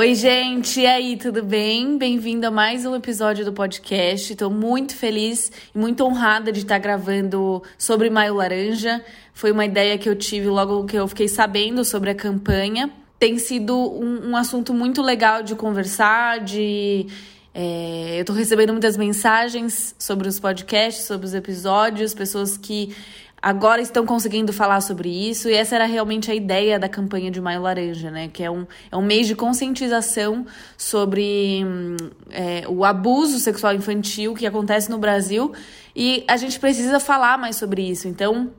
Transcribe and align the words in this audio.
Oi, 0.00 0.14
gente, 0.14 0.80
e 0.80 0.86
aí, 0.86 1.14
tudo 1.14 1.42
bem? 1.42 1.98
Bem-vindo 1.98 2.46
a 2.46 2.50
mais 2.50 2.86
um 2.86 2.96
episódio 2.96 3.44
do 3.44 3.52
podcast. 3.52 4.32
Estou 4.32 4.48
muito 4.48 4.96
feliz 4.96 5.52
e 5.74 5.78
muito 5.78 6.02
honrada 6.02 6.50
de 6.50 6.60
estar 6.60 6.78
gravando 6.78 7.62
sobre 7.76 8.08
Maio 8.08 8.36
Laranja. 8.36 9.04
Foi 9.34 9.52
uma 9.52 9.66
ideia 9.66 9.98
que 9.98 10.08
eu 10.08 10.16
tive 10.16 10.46
logo 10.46 10.86
que 10.86 10.96
eu 10.96 11.06
fiquei 11.06 11.28
sabendo 11.28 11.84
sobre 11.84 12.08
a 12.08 12.14
campanha. 12.14 12.90
Tem 13.18 13.36
sido 13.36 13.76
um, 13.76 14.30
um 14.30 14.36
assunto 14.38 14.72
muito 14.72 15.02
legal 15.02 15.42
de 15.42 15.54
conversar, 15.54 16.40
de. 16.40 17.06
É, 17.52 18.14
eu 18.16 18.22
estou 18.22 18.34
recebendo 18.34 18.72
muitas 18.72 18.96
mensagens 18.96 19.94
sobre 19.98 20.26
os 20.26 20.40
podcasts, 20.40 21.04
sobre 21.04 21.26
os 21.26 21.34
episódios, 21.34 22.14
pessoas 22.14 22.56
que 22.56 22.96
agora 23.42 23.80
estão 23.80 24.04
conseguindo 24.04 24.52
falar 24.52 24.80
sobre 24.80 25.08
isso, 25.08 25.48
e 25.48 25.54
essa 25.54 25.74
era 25.74 25.86
realmente 25.86 26.30
a 26.30 26.34
ideia 26.34 26.78
da 26.78 26.88
campanha 26.88 27.30
de 27.30 27.40
Maio 27.40 27.62
Laranja, 27.62 28.10
né? 28.10 28.28
Que 28.28 28.42
é 28.42 28.50
um, 28.50 28.66
é 28.90 28.96
um 28.96 29.02
mês 29.02 29.26
de 29.26 29.34
conscientização 29.34 30.46
sobre 30.76 31.64
hum, 31.64 31.96
é, 32.30 32.64
o 32.68 32.84
abuso 32.84 33.38
sexual 33.38 33.74
infantil 33.74 34.34
que 34.34 34.46
acontece 34.46 34.90
no 34.90 34.98
Brasil, 34.98 35.52
e 35.94 36.24
a 36.28 36.36
gente 36.36 36.60
precisa 36.60 37.00
falar 37.00 37.38
mais 37.38 37.56
sobre 37.56 37.82
isso. 37.82 38.06
Então, 38.06 38.50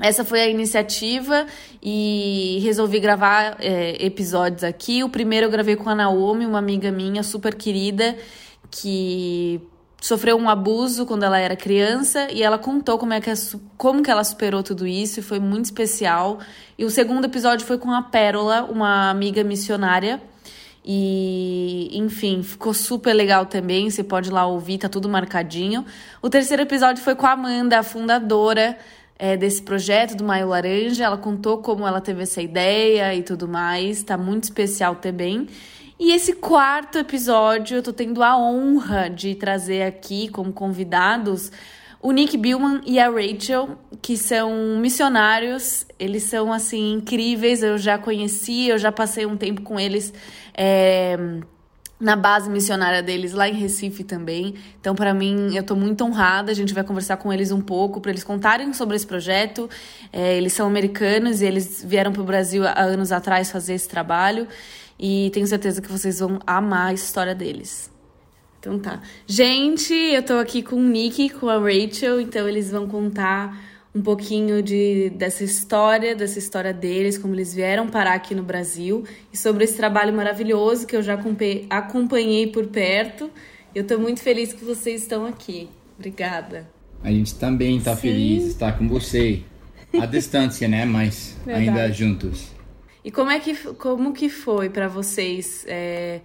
essa 0.00 0.24
foi 0.24 0.40
a 0.40 0.48
iniciativa 0.48 1.46
e 1.80 2.58
resolvi 2.62 2.98
gravar 2.98 3.56
é, 3.60 4.04
episódios 4.04 4.64
aqui. 4.64 5.04
O 5.04 5.08
primeiro 5.08 5.46
eu 5.46 5.50
gravei 5.50 5.76
com 5.76 5.88
a 5.88 5.94
Naomi, 5.94 6.44
uma 6.46 6.58
amiga 6.58 6.90
minha 6.90 7.22
super 7.22 7.54
querida, 7.54 8.16
que 8.70 9.60
sofreu 10.04 10.36
um 10.36 10.50
abuso 10.50 11.06
quando 11.06 11.22
ela 11.22 11.38
era 11.38 11.56
criança 11.56 12.30
e 12.30 12.42
ela 12.42 12.58
contou 12.58 12.98
como 12.98 13.14
é 13.14 13.22
que, 13.22 13.32
como 13.78 14.02
que 14.02 14.10
ela 14.10 14.22
superou 14.22 14.62
tudo 14.62 14.86
isso 14.86 15.18
e 15.18 15.22
foi 15.22 15.40
muito 15.40 15.64
especial. 15.64 16.40
E 16.76 16.84
o 16.84 16.90
segundo 16.90 17.24
episódio 17.24 17.66
foi 17.66 17.78
com 17.78 17.90
a 17.90 18.02
Pérola, 18.02 18.64
uma 18.64 19.08
amiga 19.08 19.42
missionária. 19.42 20.20
E, 20.84 21.88
enfim, 21.94 22.42
ficou 22.42 22.74
super 22.74 23.14
legal 23.14 23.46
também. 23.46 23.88
Você 23.88 24.04
pode 24.04 24.28
ir 24.28 24.32
lá 24.34 24.44
ouvir, 24.44 24.76
tá 24.76 24.90
tudo 24.90 25.08
marcadinho. 25.08 25.86
O 26.20 26.28
terceiro 26.28 26.64
episódio 26.64 27.02
foi 27.02 27.14
com 27.14 27.24
a 27.24 27.32
Amanda, 27.32 27.78
a 27.78 27.82
fundadora 27.82 28.76
é, 29.18 29.38
desse 29.38 29.62
projeto 29.62 30.14
do 30.14 30.22
Maio 30.22 30.48
Laranja. 30.48 31.02
Ela 31.02 31.16
contou 31.16 31.62
como 31.62 31.86
ela 31.86 32.02
teve 32.02 32.24
essa 32.24 32.42
ideia 32.42 33.14
e 33.14 33.22
tudo 33.22 33.48
mais. 33.48 34.02
Tá 34.02 34.18
muito 34.18 34.44
especial 34.44 34.96
também. 34.96 35.48
E 35.98 36.10
esse 36.10 36.32
quarto 36.32 36.98
episódio 36.98 37.76
eu 37.76 37.82
tô 37.82 37.92
tendo 37.92 38.22
a 38.22 38.36
honra 38.36 39.08
de 39.08 39.34
trazer 39.36 39.82
aqui 39.82 40.28
como 40.28 40.52
convidados 40.52 41.52
o 42.02 42.10
Nick 42.10 42.36
Billman 42.36 42.80
e 42.84 42.98
a 42.98 43.08
Rachel, 43.08 43.78
que 44.02 44.16
são 44.16 44.76
missionários. 44.78 45.86
Eles 45.98 46.24
são 46.24 46.52
assim 46.52 46.94
incríveis. 46.94 47.62
Eu 47.62 47.78
já 47.78 47.96
conheci, 47.96 48.68
eu 48.68 48.76
já 48.76 48.90
passei 48.90 49.24
um 49.24 49.36
tempo 49.36 49.62
com 49.62 49.78
eles. 49.78 50.12
É 50.52 51.16
na 52.00 52.16
base 52.16 52.50
missionária 52.50 53.02
deles 53.02 53.32
lá 53.32 53.48
em 53.48 53.54
Recife 53.54 54.04
também. 54.04 54.56
Então, 54.78 54.94
para 54.94 55.14
mim, 55.14 55.54
eu 55.54 55.62
estou 55.62 55.76
muito 55.76 56.04
honrada. 56.04 56.50
A 56.50 56.54
gente 56.54 56.74
vai 56.74 56.84
conversar 56.84 57.16
com 57.16 57.32
eles 57.32 57.50
um 57.50 57.62
pouco 57.62 58.00
para 58.00 58.10
eles 58.10 58.22
contarem 58.22 58.72
sobre 58.74 58.96
esse 58.96 59.06
projeto. 59.06 59.70
É, 60.12 60.36
eles 60.36 60.52
são 60.52 60.66
americanos 60.66 61.40
e 61.40 61.46
eles 61.46 61.82
vieram 61.86 62.12
para 62.12 62.20
o 62.20 62.24
Brasil 62.24 62.66
há 62.66 62.78
anos 62.78 63.10
atrás 63.12 63.50
fazer 63.50 63.74
esse 63.74 63.88
trabalho 63.88 64.46
e 65.06 65.28
tenho 65.34 65.46
certeza 65.46 65.82
que 65.82 65.92
vocês 65.92 66.20
vão 66.20 66.38
amar 66.46 66.86
a 66.86 66.94
história 66.94 67.34
deles. 67.34 67.90
Então 68.58 68.78
tá. 68.78 69.02
Gente, 69.26 69.92
eu 69.92 70.22
tô 70.22 70.38
aqui 70.38 70.62
com 70.62 70.76
o 70.76 70.82
Nick, 70.82 71.28
com 71.28 71.46
a 71.46 71.58
Rachel, 71.58 72.22
então 72.22 72.48
eles 72.48 72.70
vão 72.70 72.88
contar 72.88 73.62
um 73.94 74.00
pouquinho 74.00 74.62
de, 74.62 75.10
dessa 75.10 75.44
história, 75.44 76.16
dessa 76.16 76.38
história 76.38 76.72
deles, 76.72 77.18
como 77.18 77.34
eles 77.34 77.52
vieram 77.52 77.86
parar 77.86 78.14
aqui 78.14 78.34
no 78.34 78.42
Brasil 78.42 79.04
e 79.30 79.36
sobre 79.36 79.64
esse 79.64 79.76
trabalho 79.76 80.14
maravilhoso 80.14 80.86
que 80.86 80.96
eu 80.96 81.02
já 81.02 81.20
acompanhei 81.68 82.46
por 82.46 82.68
perto. 82.68 83.30
Eu 83.74 83.86
tô 83.86 83.98
muito 83.98 84.20
feliz 84.22 84.54
que 84.54 84.64
vocês 84.64 85.02
estão 85.02 85.26
aqui. 85.26 85.68
Obrigada. 85.98 86.66
A 87.02 87.10
gente 87.10 87.34
também 87.34 87.78
tá 87.78 87.94
Sim. 87.94 88.00
feliz 88.00 88.44
de 88.44 88.48
estar 88.48 88.78
com 88.78 88.88
você. 88.88 89.42
À 90.00 90.06
distância, 90.06 90.66
né? 90.66 90.86
Mas 90.86 91.36
Verdade. 91.44 91.68
ainda 91.68 91.92
juntos. 91.92 92.53
E 93.04 93.10
como 93.10 93.30
é 93.30 93.38
que, 93.38 93.54
como 93.74 94.14
que 94.14 94.30
foi 94.30 94.70
para 94.70 94.88
vocês 94.88 95.66
é, 95.68 96.22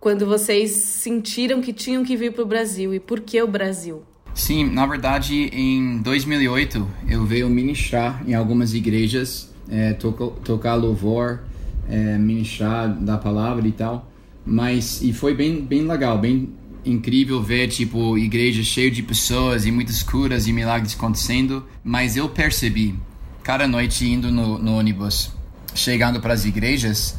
quando 0.00 0.26
vocês 0.26 0.72
sentiram 0.72 1.60
que 1.60 1.72
tinham 1.72 2.04
que 2.04 2.16
vir 2.16 2.32
para 2.32 2.42
o 2.42 2.46
Brasil 2.46 2.92
e 2.92 2.98
por 2.98 3.20
que 3.20 3.40
o 3.40 3.46
Brasil? 3.46 4.02
Sim, 4.34 4.68
na 4.68 4.84
verdade, 4.86 5.48
em 5.52 5.98
2008 5.98 6.86
eu 7.08 7.24
veio 7.24 7.48
ministrar 7.48 8.22
em 8.28 8.34
algumas 8.34 8.74
igrejas, 8.74 9.54
é, 9.68 9.92
toco, 9.92 10.30
tocar 10.44 10.74
louvor, 10.74 11.44
é, 11.88 12.18
ministrar 12.18 12.92
da 12.92 13.16
palavra 13.16 13.66
e 13.68 13.72
tal. 13.72 14.10
Mas 14.44 15.00
e 15.02 15.12
foi 15.12 15.32
bem 15.32 15.60
bem 15.62 15.82
legal, 15.82 16.18
bem 16.18 16.52
incrível 16.84 17.40
ver 17.40 17.68
tipo 17.68 18.18
igreja 18.18 18.64
cheia 18.64 18.90
de 18.90 19.02
pessoas 19.02 19.64
e 19.64 19.70
muitas 19.70 20.02
curas 20.02 20.48
e 20.48 20.52
milagres 20.52 20.94
acontecendo. 20.94 21.64
Mas 21.84 22.16
eu 22.16 22.28
percebi 22.28 22.96
cada 23.44 23.68
noite 23.68 24.04
indo 24.04 24.32
no, 24.32 24.58
no 24.58 24.76
ônibus 24.76 25.35
chegando 25.76 26.20
para 26.20 26.32
as 26.32 26.44
igrejas, 26.44 27.16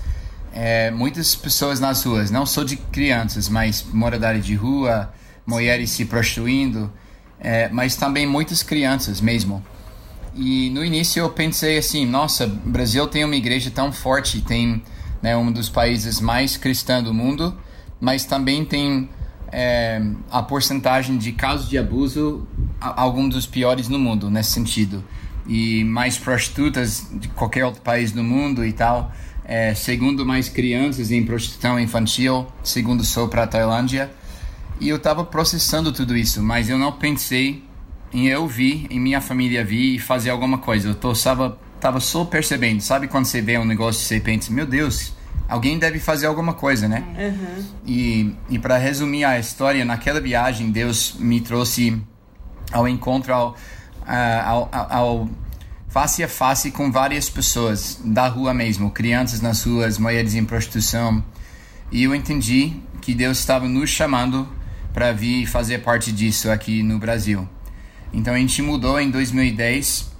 é, 0.51 0.89
muitas 0.91 1.35
pessoas 1.35 1.79
nas 1.79 2.03
ruas, 2.03 2.31
não 2.31 2.45
só 2.45 2.63
de 2.63 2.77
crianças, 2.77 3.47
mas 3.47 3.85
moradores 3.93 4.45
de 4.45 4.55
rua, 4.55 5.13
mulheres 5.45 5.91
se 5.91 6.05
prostituindo, 6.05 6.91
é, 7.39 7.69
mas 7.69 7.95
também 7.95 8.25
muitas 8.25 8.63
crianças 8.63 9.21
mesmo. 9.21 9.63
E 10.35 10.69
no 10.71 10.83
início 10.83 11.19
eu 11.19 11.29
pensei 11.29 11.77
assim, 11.77 12.05
nossa, 12.05 12.45
o 12.45 12.69
Brasil 12.69 13.07
tem 13.07 13.23
uma 13.23 13.35
igreja 13.35 13.71
tão 13.71 13.91
forte, 13.91 14.41
tem 14.41 14.83
né, 15.21 15.35
um 15.37 15.51
dos 15.51 15.69
países 15.69 16.19
mais 16.19 16.57
cristãos 16.57 17.03
do 17.03 17.13
mundo, 17.13 17.57
mas 17.99 18.25
também 18.25 18.65
tem 18.65 19.09
é, 19.51 20.01
a 20.29 20.43
porcentagem 20.43 21.17
de 21.17 21.31
casos 21.31 21.69
de 21.69 21.77
abuso 21.77 22.47
alguns 22.79 23.33
dos 23.33 23.47
piores 23.47 23.87
no 23.87 23.97
mundo 23.97 24.29
nesse 24.29 24.51
sentido 24.51 25.03
e 25.47 25.83
mais 25.83 26.17
prostitutas 26.17 27.07
de 27.13 27.27
qualquer 27.29 27.65
outro 27.65 27.81
país 27.81 28.11
do 28.11 28.23
mundo 28.23 28.65
e 28.65 28.73
tal. 28.73 29.11
É, 29.45 29.73
segundo 29.73 30.25
mais 30.25 30.49
crianças 30.49 31.09
em 31.09 31.23
prostituição 31.23 31.79
infantil, 31.79 32.45
segundo 32.61 33.03
sou 33.05 33.29
para 33.29 33.43
a 33.43 33.47
Tailândia. 33.47 34.11
E 34.79 34.89
eu 34.89 34.97
estava 34.97 35.23
processando 35.23 35.91
tudo 35.91 36.15
isso, 36.15 36.43
mas 36.43 36.69
eu 36.69 36.77
não 36.77 36.91
pensei 36.91 37.63
em 38.13 38.27
eu 38.27 38.47
vir, 38.47 38.87
em 38.89 38.99
minha 38.99 39.21
família 39.21 39.63
vir 39.63 39.95
e 39.95 39.99
fazer 39.99 40.29
alguma 40.29 40.57
coisa. 40.57 40.89
Eu 40.89 40.95
tô, 40.95 41.13
tava, 41.13 41.57
tava 41.79 41.99
só 41.99 42.25
percebendo. 42.25 42.81
Sabe 42.81 43.07
quando 43.07 43.25
você 43.25 43.41
vê 43.41 43.57
um 43.57 43.65
negócio 43.65 44.01
e 44.01 44.05
você 44.05 44.19
pensa, 44.19 44.51
meu 44.51 44.65
Deus, 44.65 45.13
alguém 45.47 45.79
deve 45.79 45.99
fazer 45.99 46.27
alguma 46.27 46.53
coisa, 46.53 46.87
né? 46.87 47.03
Uhum. 47.17 47.65
E, 47.85 48.35
e 48.49 48.59
para 48.59 48.77
resumir 48.77 49.23
a 49.23 49.39
história, 49.39 49.83
naquela 49.85 50.19
viagem, 50.19 50.71
Deus 50.71 51.15
me 51.19 51.39
trouxe 51.39 52.01
ao 52.71 52.87
encontro 52.87 53.33
ao 53.33 53.55
ao, 54.45 54.69
ao 54.71 55.29
face 55.89 56.23
a 56.23 56.27
face 56.27 56.71
com 56.71 56.91
várias 56.91 57.29
pessoas 57.29 57.99
da 58.03 58.27
rua 58.27 58.53
mesmo, 58.53 58.91
crianças 58.91 59.41
nas 59.41 59.63
ruas, 59.63 59.97
mulheres 59.97 60.35
em 60.35 60.45
prostituição. 60.45 61.23
E 61.91 62.03
eu 62.03 62.13
entendi 62.13 62.73
que 63.01 63.13
Deus 63.13 63.39
estava 63.39 63.67
nos 63.67 63.89
chamando 63.89 64.47
para 64.93 65.11
vir 65.11 65.45
fazer 65.45 65.79
parte 65.79 66.11
disso 66.11 66.49
aqui 66.49 66.83
no 66.83 66.99
Brasil. 66.99 67.47
Então 68.13 68.33
a 68.33 68.37
gente 68.37 68.61
mudou 68.61 68.99
em 68.99 69.09
2010 69.09 70.11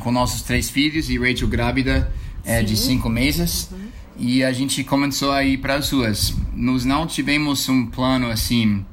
com 0.00 0.10
nossos 0.10 0.42
três 0.42 0.70
filhos 0.70 1.08
e 1.08 1.18
Rachel 1.18 1.48
grávida 1.48 2.12
é, 2.44 2.62
de 2.62 2.76
cinco 2.76 3.08
meses. 3.08 3.68
Uhum. 3.70 3.88
E 4.16 4.44
a 4.44 4.52
gente 4.52 4.84
começou 4.84 5.32
a 5.32 5.42
ir 5.42 5.58
para 5.58 5.74
as 5.74 5.90
ruas. 5.90 6.34
Nós 6.52 6.84
não 6.84 7.06
tivemos 7.06 7.68
um 7.68 7.86
plano 7.86 8.30
assim 8.30 8.84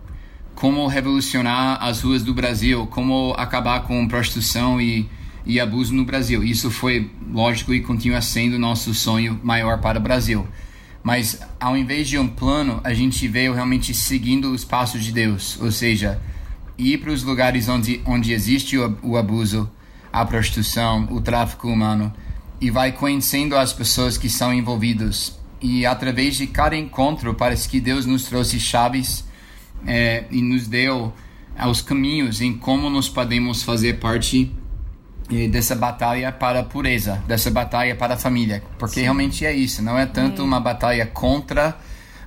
como 0.62 0.86
revolucionar 0.86 1.84
as 1.84 2.02
ruas 2.02 2.22
do 2.22 2.36
Brasil, 2.36 2.86
como 2.86 3.34
acabar 3.36 3.81
com 3.81 4.08
prostituição 4.08 4.80
e, 4.80 5.10
e 5.44 5.60
abuso 5.60 5.92
no 5.92 6.06
Brasil. 6.06 6.44
Isso 6.44 6.69
foi 6.69 7.10
lógico 7.34 7.74
e 7.74 7.81
continua 7.81 8.22
sendo 8.22 8.60
nosso 8.60 8.94
sonho 8.94 9.40
maior 9.42 9.81
para 9.81 9.98
o 9.98 10.02
Brasil. 10.04 10.48
Mas 11.02 11.42
ao 11.60 11.75
invés 11.75 12.08
de 12.08 12.19
um 12.19 12.28
plano, 12.28 12.80
a 12.84 12.94
gente 12.94 13.28
veio 13.28 13.56
realmente 13.56 13.92
seguindo 13.96 14.52
os 14.52 14.63
passos 14.63 15.04
de 15.04 15.12
Deus, 15.12 15.60
ou 15.60 15.72
seja, 15.72 16.22
ir 16.78 17.00
para 17.00 17.12
os 17.12 17.24
lugares 17.24 17.68
onde, 17.68 18.00
onde 18.06 18.31
existe 18.31 18.78
o, 18.78 18.96
o 19.02 19.18
abuso, 19.18 19.68
a 20.13 20.24
prostituição, 20.24 21.08
o 21.10 21.19
tráfico 21.19 21.69
humano, 21.69 22.13
e 22.62 22.69
vai 22.69 22.92
conhecendo 22.92 23.56
as 23.56 23.74
pessoas 23.74 24.16
que 24.16 24.30
são 24.30 24.54
envolvidas. 24.54 25.40
E 25.60 25.88
através 25.88 26.36
de 26.36 26.46
cada 26.46 26.78
encontro, 26.78 27.34
parece 27.34 27.68
que 27.68 27.80
Deus 27.80 28.06
nos 28.06 28.25
trouxe 28.25 28.60
chaves 28.60 29.31
é, 29.86 30.25
e 30.31 30.42
nos 30.42 30.68
deu 30.68 31.13
os 31.69 31.81
caminhos 31.81 32.42
em 32.42 32.54
como 32.54 32.89
nós 32.89 33.10
podemos 33.10 33.63
fazer 33.63 34.00
parte 34.00 34.51
e 35.30 35.48
dessa 35.48 35.75
batalha 35.75 36.31
para 36.31 36.60
a 36.60 36.63
pureza, 36.63 37.24
dessa 37.25 37.50
batalha 37.50 37.95
para 37.95 38.16
a 38.16 38.18
família, 38.18 38.62
porque 38.78 38.95
Sim. 38.95 39.01
realmente 39.01 39.45
é 39.45 39.54
isso, 39.54 39.81
não 39.81 39.98
é 39.98 40.06
tanto 40.06 40.42
é. 40.42 40.45
uma 40.45 40.60
batalha 40.60 41.06
contra 41.06 41.78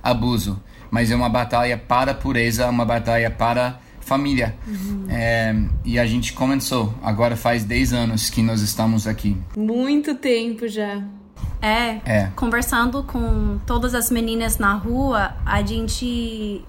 abuso, 0.01 0.61
mas 0.89 1.11
é 1.11 1.15
uma 1.15 1.29
batalha 1.29 1.77
para 1.77 2.11
a 2.11 2.15
pureza, 2.15 2.67
uma 2.67 2.85
batalha 2.85 3.29
para 3.29 3.79
família. 3.99 4.55
Uhum. 4.67 5.05
É, 5.09 5.55
e 5.83 5.99
a 5.99 6.05
gente 6.05 6.33
começou, 6.33 6.93
agora 7.03 7.35
faz 7.35 7.63
10 7.63 7.93
anos 7.93 8.29
que 8.29 8.41
nós 8.41 8.61
estamos 8.61 9.07
aqui. 9.07 9.37
Muito 9.55 10.15
tempo 10.15 10.67
já. 10.67 11.03
É, 11.61 11.99
é, 12.05 12.31
conversando 12.35 13.03
com 13.03 13.57
todas 13.65 13.95
as 13.95 14.11
meninas 14.11 14.57
na 14.57 14.73
rua, 14.73 15.35
a 15.45 15.63
gente 15.63 16.63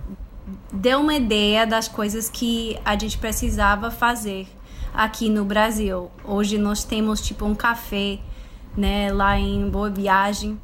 deu 0.72 1.00
uma 1.00 1.14
ideia 1.14 1.66
das 1.66 1.88
coisas 1.88 2.28
que 2.30 2.78
a 2.84 2.96
gente 2.98 3.18
precisava 3.18 3.90
fazer 3.90 4.46
aqui 4.94 5.28
no 5.28 5.44
Brasil. 5.44 6.10
Hoje 6.24 6.58
nós 6.58 6.84
temos 6.84 7.20
tipo 7.20 7.44
um 7.44 7.54
café, 7.54 8.18
né, 8.76 9.12
lá 9.12 9.38
em 9.38 9.68
Boa 9.68 9.90
Viagem, 9.90 10.58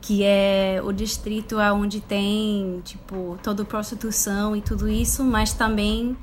que 0.00 0.22
é 0.22 0.80
o 0.84 0.92
distrito 0.92 1.56
onde 1.58 2.00
tem 2.00 2.82
tipo 2.84 3.38
toda 3.42 3.64
prostituição 3.64 4.54
e 4.54 4.60
tudo 4.60 4.88
isso, 4.88 5.24
mas 5.24 5.54
também 5.54 6.16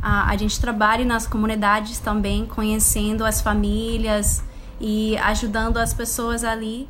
a, 0.00 0.30
a 0.30 0.36
gente 0.36 0.60
trabalha 0.60 1.04
nas 1.04 1.26
comunidades 1.26 1.98
também, 1.98 2.46
conhecendo 2.46 3.24
as 3.24 3.40
famílias 3.40 4.42
e 4.80 5.16
ajudando 5.18 5.78
as 5.78 5.92
pessoas 5.92 6.44
ali. 6.44 6.88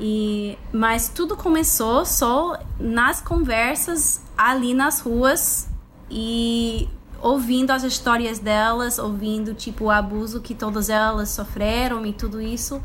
E, 0.00 0.58
mas 0.72 1.08
tudo 1.10 1.36
começou 1.36 2.06
só 2.06 2.58
nas 2.78 3.20
conversas 3.20 4.22
ali 4.40 4.72
nas 4.72 5.00
ruas 5.00 5.68
e 6.10 6.88
ouvindo 7.20 7.72
as 7.72 7.82
histórias 7.82 8.38
delas, 8.38 8.98
ouvindo 8.98 9.52
tipo 9.52 9.84
o 9.84 9.90
abuso 9.90 10.40
que 10.40 10.54
todas 10.54 10.88
elas 10.88 11.28
sofreram 11.28 12.06
e 12.06 12.12
tudo 12.14 12.40
isso. 12.40 12.80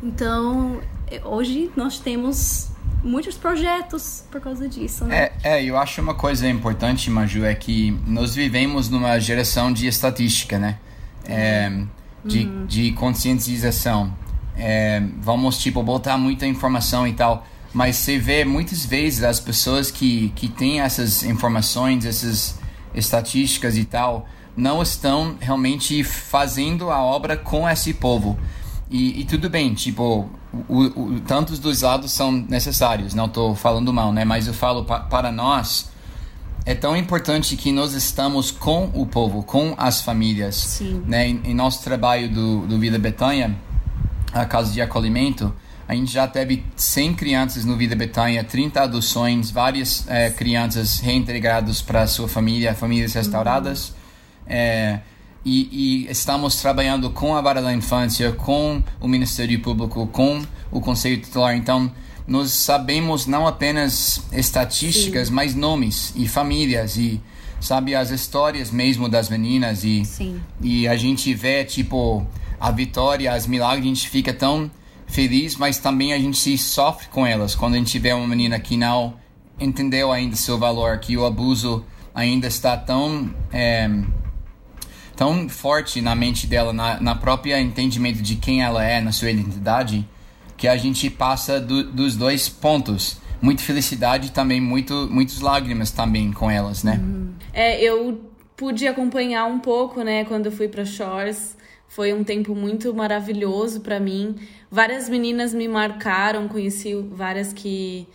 Então, 0.00 0.80
hoje 1.24 1.72
nós 1.74 1.98
temos 1.98 2.68
muitos 3.02 3.36
projetos 3.36 4.24
por 4.30 4.40
causa 4.40 4.68
disso, 4.68 5.04
né? 5.04 5.30
É, 5.42 5.58
é, 5.58 5.64
eu 5.64 5.76
acho 5.76 6.00
uma 6.00 6.14
coisa 6.14 6.48
importante, 6.48 7.10
Maju, 7.10 7.44
é 7.44 7.54
que 7.54 7.90
nós 8.06 8.36
vivemos 8.36 8.88
numa 8.88 9.18
geração 9.18 9.72
de 9.72 9.88
estatística, 9.88 10.56
né? 10.56 10.78
É, 11.24 11.82
de, 12.24 12.46
uhum. 12.46 12.66
de 12.66 12.92
conscientização. 12.92 14.16
É, 14.56 15.02
vamos, 15.18 15.58
tipo, 15.58 15.82
botar 15.82 16.16
muita 16.16 16.46
informação 16.46 17.08
e 17.08 17.12
tal. 17.12 17.44
Mas 17.76 17.96
você 17.96 18.18
vê 18.18 18.42
muitas 18.42 18.86
vezes 18.86 19.22
as 19.22 19.38
pessoas 19.38 19.90
que, 19.90 20.32
que 20.34 20.48
têm 20.48 20.80
essas 20.80 21.22
informações, 21.22 22.06
essas 22.06 22.58
estatísticas 22.94 23.76
e 23.76 23.84
tal, 23.84 24.26
não 24.56 24.80
estão 24.80 25.36
realmente 25.38 26.02
fazendo 26.02 26.90
a 26.90 27.02
obra 27.02 27.36
com 27.36 27.68
esse 27.68 27.92
povo. 27.92 28.38
E, 28.90 29.20
e 29.20 29.24
tudo 29.26 29.50
bem, 29.50 29.74
tipo, 29.74 30.26
o, 30.66 30.84
o, 30.84 31.20
tantos 31.20 31.58
dos 31.58 31.82
lados 31.82 32.12
são 32.12 32.32
necessários, 32.32 33.12
não 33.12 33.26
estou 33.26 33.54
falando 33.54 33.92
mal, 33.92 34.10
né? 34.10 34.24
Mas 34.24 34.46
eu 34.46 34.54
falo 34.54 34.86
pa, 34.86 35.00
para 35.00 35.30
nós, 35.30 35.90
é 36.64 36.74
tão 36.74 36.96
importante 36.96 37.58
que 37.58 37.70
nós 37.72 37.92
estamos 37.92 38.50
com 38.50 38.90
o 38.94 39.04
povo, 39.04 39.42
com 39.42 39.74
as 39.76 40.00
famílias. 40.00 40.54
Sim. 40.54 41.02
Né? 41.06 41.28
Em, 41.28 41.42
em 41.44 41.54
nosso 41.54 41.84
trabalho 41.84 42.30
do, 42.30 42.66
do 42.66 42.78
Vida 42.78 42.98
Betânia, 42.98 43.54
a 44.32 44.46
casa 44.46 44.72
de 44.72 44.80
acolhimento, 44.80 45.52
a 45.88 45.94
gente 45.94 46.12
já 46.12 46.26
teve 46.26 46.64
100 46.74 47.14
crianças 47.14 47.64
no 47.64 47.76
Vida 47.76 47.94
Betânia, 47.94 48.42
30 48.42 48.82
adoções, 48.82 49.50
várias 49.50 50.04
é, 50.08 50.30
crianças 50.30 50.98
reintegradas 50.98 51.80
para 51.80 52.02
a 52.02 52.06
sua 52.06 52.28
família, 52.28 52.74
famílias 52.74 53.14
restauradas. 53.14 53.88
Uhum. 53.88 53.94
É, 54.48 55.00
e, 55.44 56.06
e, 56.06 56.10
estamos 56.10 56.56
trabalhando 56.56 57.10
com 57.10 57.36
a 57.36 57.40
Vara 57.40 57.62
da 57.62 57.72
Infância, 57.72 58.32
com 58.32 58.82
o 59.00 59.06
Ministério 59.06 59.60
Público, 59.60 60.08
com 60.08 60.42
o 60.72 60.80
Conselho 60.80 61.20
Titular. 61.20 61.56
Então, 61.56 61.88
nós 62.26 62.50
sabemos 62.50 63.26
não 63.26 63.46
apenas 63.46 64.20
estatísticas, 64.32 65.28
Sim. 65.28 65.34
mas 65.34 65.54
nomes 65.54 66.12
e 66.16 66.26
famílias 66.26 66.96
e 66.96 67.20
sabe 67.60 67.94
as 67.94 68.10
histórias 68.10 68.72
mesmo 68.72 69.08
das 69.08 69.28
meninas 69.28 69.84
e 69.84 70.04
Sim. 70.04 70.40
e 70.60 70.86
a 70.86 70.96
gente 70.96 71.32
vê 71.32 71.64
tipo 71.64 72.26
a 72.60 72.70
vitória, 72.70 73.32
as 73.32 73.46
milagres, 73.46 73.84
a 73.84 73.88
gente 73.88 74.08
fica 74.08 74.34
tão 74.34 74.68
feliz, 75.06 75.56
mas 75.56 75.78
também 75.78 76.12
a 76.12 76.18
gente 76.18 76.56
sofre 76.58 77.08
com 77.08 77.26
elas 77.26 77.54
quando 77.54 77.74
a 77.74 77.78
gente 77.78 77.98
vê 77.98 78.12
uma 78.12 78.26
menina 78.26 78.58
que 78.58 78.76
não 78.76 79.14
entendeu 79.58 80.12
ainda 80.12 80.36
seu 80.36 80.58
valor, 80.58 80.98
que 80.98 81.16
o 81.16 81.24
abuso 81.24 81.84
ainda 82.14 82.46
está 82.46 82.76
tão 82.76 83.34
é, 83.52 83.88
tão 85.16 85.48
forte 85.48 86.00
na 86.02 86.14
mente 86.14 86.46
dela, 86.46 86.72
na, 86.72 87.00
na 87.00 87.14
própria 87.14 87.60
entendimento 87.60 88.20
de 88.20 88.36
quem 88.36 88.62
ela 88.62 88.84
é, 88.84 89.00
na 89.00 89.12
sua 89.12 89.30
identidade, 89.30 90.06
que 90.56 90.68
a 90.68 90.76
gente 90.76 91.08
passa 91.08 91.58
do, 91.58 91.84
dos 91.84 92.14
dois 92.14 92.48
pontos. 92.48 93.18
Muita 93.40 93.62
felicidade 93.62 94.32
também 94.32 94.60
muito, 94.60 95.08
muitas 95.10 95.40
lágrimas 95.40 95.90
também 95.90 96.32
com 96.32 96.50
elas, 96.50 96.82
né? 96.82 97.00
Uhum. 97.02 97.32
É, 97.52 97.82
eu 97.82 98.20
pude 98.56 98.86
acompanhar 98.86 99.46
um 99.46 99.58
pouco, 99.58 100.02
né, 100.02 100.24
quando 100.24 100.46
eu 100.46 100.52
fui 100.52 100.68
para 100.68 100.84
Shores. 100.84 101.56
Foi 101.88 102.12
um 102.12 102.24
tempo 102.24 102.54
muito 102.54 102.92
maravilhoso 102.94 103.80
para 103.80 103.98
mim. 103.98 104.36
Várias 104.70 105.08
meninas 105.08 105.54
me 105.54 105.68
marcaram, 105.68 106.48
conheci 106.48 106.94
várias 106.94 107.52
que, 107.52 108.06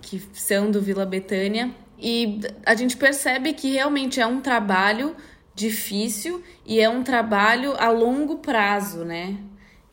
que 0.00 0.22
são 0.32 0.70
do 0.70 0.80
Vila 0.80 1.04
Betânia. 1.04 1.70
E 1.98 2.40
a 2.64 2.74
gente 2.74 2.96
percebe 2.96 3.52
que 3.52 3.72
realmente 3.72 4.20
é 4.20 4.26
um 4.26 4.40
trabalho 4.40 5.16
difícil 5.54 6.42
e 6.64 6.80
é 6.80 6.88
um 6.88 7.02
trabalho 7.02 7.74
a 7.78 7.90
longo 7.90 8.38
prazo, 8.38 9.04
né? 9.04 9.36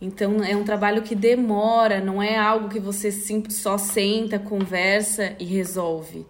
Então 0.01 0.43
é 0.43 0.53
um 0.53 0.65
trabalho 0.65 1.01
que 1.01 1.15
demora, 1.15 2.01
não 2.01 2.21
é 2.21 2.35
algo 2.35 2.67
que 2.67 2.79
você 2.79 3.09
só 3.49 3.77
senta, 3.77 4.37
conversa 4.37 5.33
e 5.39 5.45
resolve. 5.45 6.27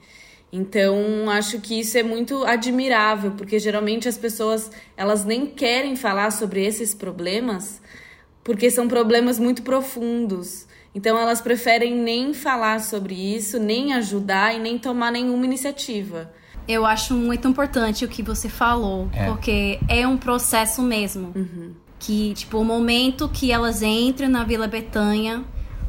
Então, 0.56 1.32
acho 1.32 1.60
que 1.60 1.80
isso 1.80 1.98
é 1.98 2.04
muito 2.04 2.44
admirável, 2.44 3.32
porque 3.32 3.58
geralmente 3.58 4.08
as 4.08 4.20
pessoas, 4.20 4.70
elas 4.96 5.26
nem 5.26 5.48
querem 5.48 5.96
falar 5.96 6.30
sobre 6.30 6.64
esses 6.64 6.94
problemas, 6.94 7.82
porque 8.44 8.70
são 8.70 8.88
problemas 8.88 9.40
muito 9.40 9.64
profundos. 9.64 10.68
Então, 10.94 11.18
elas 11.18 11.42
preferem 11.42 11.96
nem 11.96 12.36
falar 12.36 12.82
sobre 12.82 13.16
isso, 13.16 13.58
nem 13.58 13.94
ajudar 13.94 14.56
e 14.56 14.60
nem 14.60 14.78
tomar 14.78 15.12
nenhuma 15.12 15.44
iniciativa. 15.44 16.32
Eu 16.68 16.86
acho 16.86 17.16
muito 17.16 17.48
importante 17.48 18.06
o 18.06 18.08
que 18.08 18.22
você 18.22 18.48
falou, 18.48 19.10
é. 19.12 19.26
porque 19.26 19.80
é 19.90 20.08
um 20.08 20.18
processo 20.18 20.84
mesmo. 20.84 21.32
Uhum. 21.36 21.72
Que, 21.98 22.36
tipo, 22.36 22.60
o 22.60 22.64
momento 22.64 23.28
que 23.28 23.52
elas 23.52 23.82
entram 23.82 24.30
na 24.30 24.44
Vila 24.44 24.68
Betânia, 24.68 25.44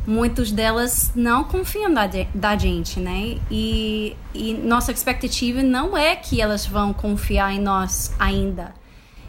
muitos 0.06 0.52
delas 0.52 1.12
não 1.14 1.44
confiam 1.44 1.92
da, 1.92 2.08
da 2.34 2.56
gente, 2.56 3.00
né? 3.00 3.38
E, 3.50 4.16
e 4.34 4.54
nossa 4.54 4.92
expectativa 4.92 5.62
não 5.62 5.96
é 5.96 6.14
que 6.14 6.40
elas 6.40 6.66
vão 6.66 6.92
confiar 6.92 7.52
em 7.52 7.60
nós 7.60 8.14
ainda. 8.18 8.74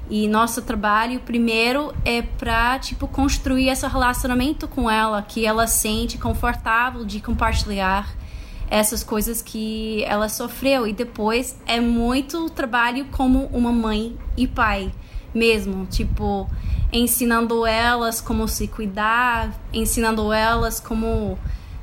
E 0.09 0.27
nosso 0.27 0.61
trabalho 0.61 1.19
primeiro 1.21 1.93
é 2.03 2.21
para 2.21 2.77
tipo 2.77 3.07
construir 3.07 3.69
esse 3.69 3.88
relacionamento 3.88 4.67
com 4.67 4.89
ela, 4.89 5.21
que 5.21 5.45
ela 5.45 5.65
sente 5.65 6.17
confortável 6.17 7.03
de 7.03 7.19
compartilhar 7.19 8.15
essas 8.69 9.03
coisas 9.03 9.41
que 9.41 10.03
ela 10.03 10.27
sofreu 10.27 10.88
e 10.88 10.93
depois 10.93 11.59
é 11.65 11.79
muito 11.79 12.50
trabalho 12.50 13.05
como 13.11 13.45
uma 13.47 13.71
mãe 13.71 14.15
e 14.35 14.47
pai 14.47 14.91
mesmo, 15.33 15.85
tipo 15.85 16.50
ensinando 16.97 17.65
elas 17.65 18.21
como 18.21 18.47
se 18.47 18.67
cuidar, 18.67 19.53
ensinando 19.73 20.31
elas 20.31 20.79
como, 20.79 21.37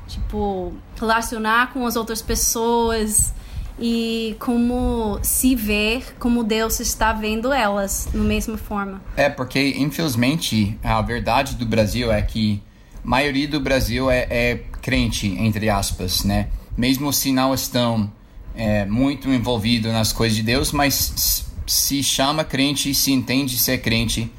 tipo, 0.07 0.73
relacionar 0.99 1.71
com 1.71 1.85
as 1.85 1.95
outras 1.95 2.21
pessoas 2.21 3.33
e 3.79 4.35
como 4.39 5.19
se 5.21 5.55
ver 5.55 6.15
como 6.19 6.43
Deus 6.43 6.79
está 6.79 7.11
vendo 7.11 7.51
elas 7.51 8.07
no 8.13 8.23
mesma 8.23 8.57
forma. 8.57 9.01
É, 9.15 9.29
porque 9.29 9.75
infelizmente 9.77 10.77
a 10.83 11.01
verdade 11.01 11.55
do 11.55 11.65
Brasil 11.65 12.11
é 12.11 12.21
que 12.21 12.61
a 13.03 13.07
maioria 13.07 13.47
do 13.47 13.59
Brasil 13.59 14.09
é, 14.09 14.27
é 14.29 14.55
crente, 14.81 15.27
entre 15.27 15.69
aspas, 15.69 16.23
né? 16.23 16.47
Mesmo 16.77 17.11
se 17.11 17.31
não 17.31 17.53
estão 17.53 18.11
é, 18.55 18.85
muito 18.85 19.29
envolvidos 19.29 19.91
nas 19.91 20.13
coisas 20.13 20.35
de 20.35 20.43
Deus, 20.43 20.71
mas 20.71 21.45
se 21.65 22.03
chama 22.03 22.43
crente 22.43 22.93
se 22.93 23.11
entende 23.11 23.57
ser 23.57 23.79
crente 23.79 24.31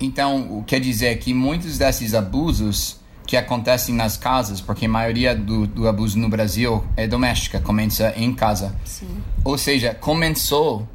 então, 0.00 0.64
quer 0.66 0.80
dizer 0.80 1.18
que 1.18 1.34
muitos 1.34 1.76
desses 1.76 2.14
abusos 2.14 2.98
que 3.26 3.36
acontecem 3.36 3.94
nas 3.94 4.16
casas, 4.16 4.60
porque 4.60 4.86
a 4.86 4.88
maioria 4.88 5.34
do, 5.36 5.66
do 5.66 5.86
abuso 5.86 6.18
no 6.18 6.28
Brasil 6.28 6.84
é 6.96 7.06
doméstica, 7.06 7.60
começa 7.60 8.12
em 8.16 8.34
casa. 8.34 8.74
Sim. 8.84 9.06
Ou 9.44 9.56
seja, 9.56 9.94
começou 9.94 10.88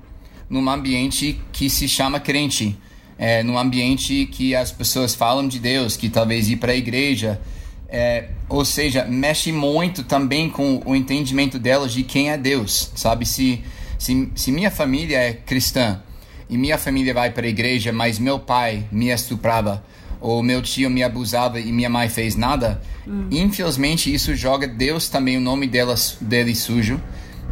num 0.49 0.69
ambiente 0.69 1.39
que 1.51 1.69
se 1.69 1.87
chama 1.87 2.19
crente, 2.19 2.77
é, 3.17 3.41
num 3.41 3.57
ambiente 3.57 4.25
que 4.25 4.53
as 4.53 4.71
pessoas 4.71 5.15
falam 5.15 5.47
de 5.47 5.59
Deus, 5.59 5.95
que 5.95 6.09
talvez 6.09 6.49
ir 6.49 6.57
para 6.57 6.73
a 6.73 6.75
igreja, 6.75 7.39
é, 7.87 8.29
ou 8.49 8.65
seja, 8.65 9.05
mexe 9.05 9.51
muito 9.51 10.03
também 10.03 10.49
com 10.49 10.81
o 10.85 10.95
entendimento 10.95 11.57
delas 11.57 11.93
de 11.93 12.03
quem 12.03 12.31
é 12.31 12.37
Deus, 12.37 12.91
sabe? 12.95 13.25
Se, 13.25 13.63
se, 13.97 14.29
se 14.35 14.51
minha 14.51 14.69
família 14.69 15.17
é 15.17 15.33
cristã, 15.33 16.01
e 16.49 16.57
minha 16.57 16.77
família 16.77 17.13
vai 17.13 17.31
para 17.31 17.45
a 17.45 17.49
igreja, 17.49 17.91
mas 17.91 18.19
meu 18.19 18.39
pai 18.39 18.85
me 18.91 19.09
estuprava, 19.09 19.83
ou 20.21 20.41
meu 20.41 20.61
tio 20.61 20.89
me 20.89 21.03
abusava 21.03 21.59
e 21.59 21.71
minha 21.71 21.89
mãe 21.89 22.09
fez 22.09 22.35
nada, 22.35 22.81
hum. 23.07 23.27
infelizmente 23.31 24.13
isso 24.13 24.35
joga 24.35 24.67
Deus 24.67 25.09
também 25.09 25.37
o 25.37 25.41
nome 25.41 25.67
delas, 25.67 26.17
dele 26.21 26.55
sujo, 26.55 27.01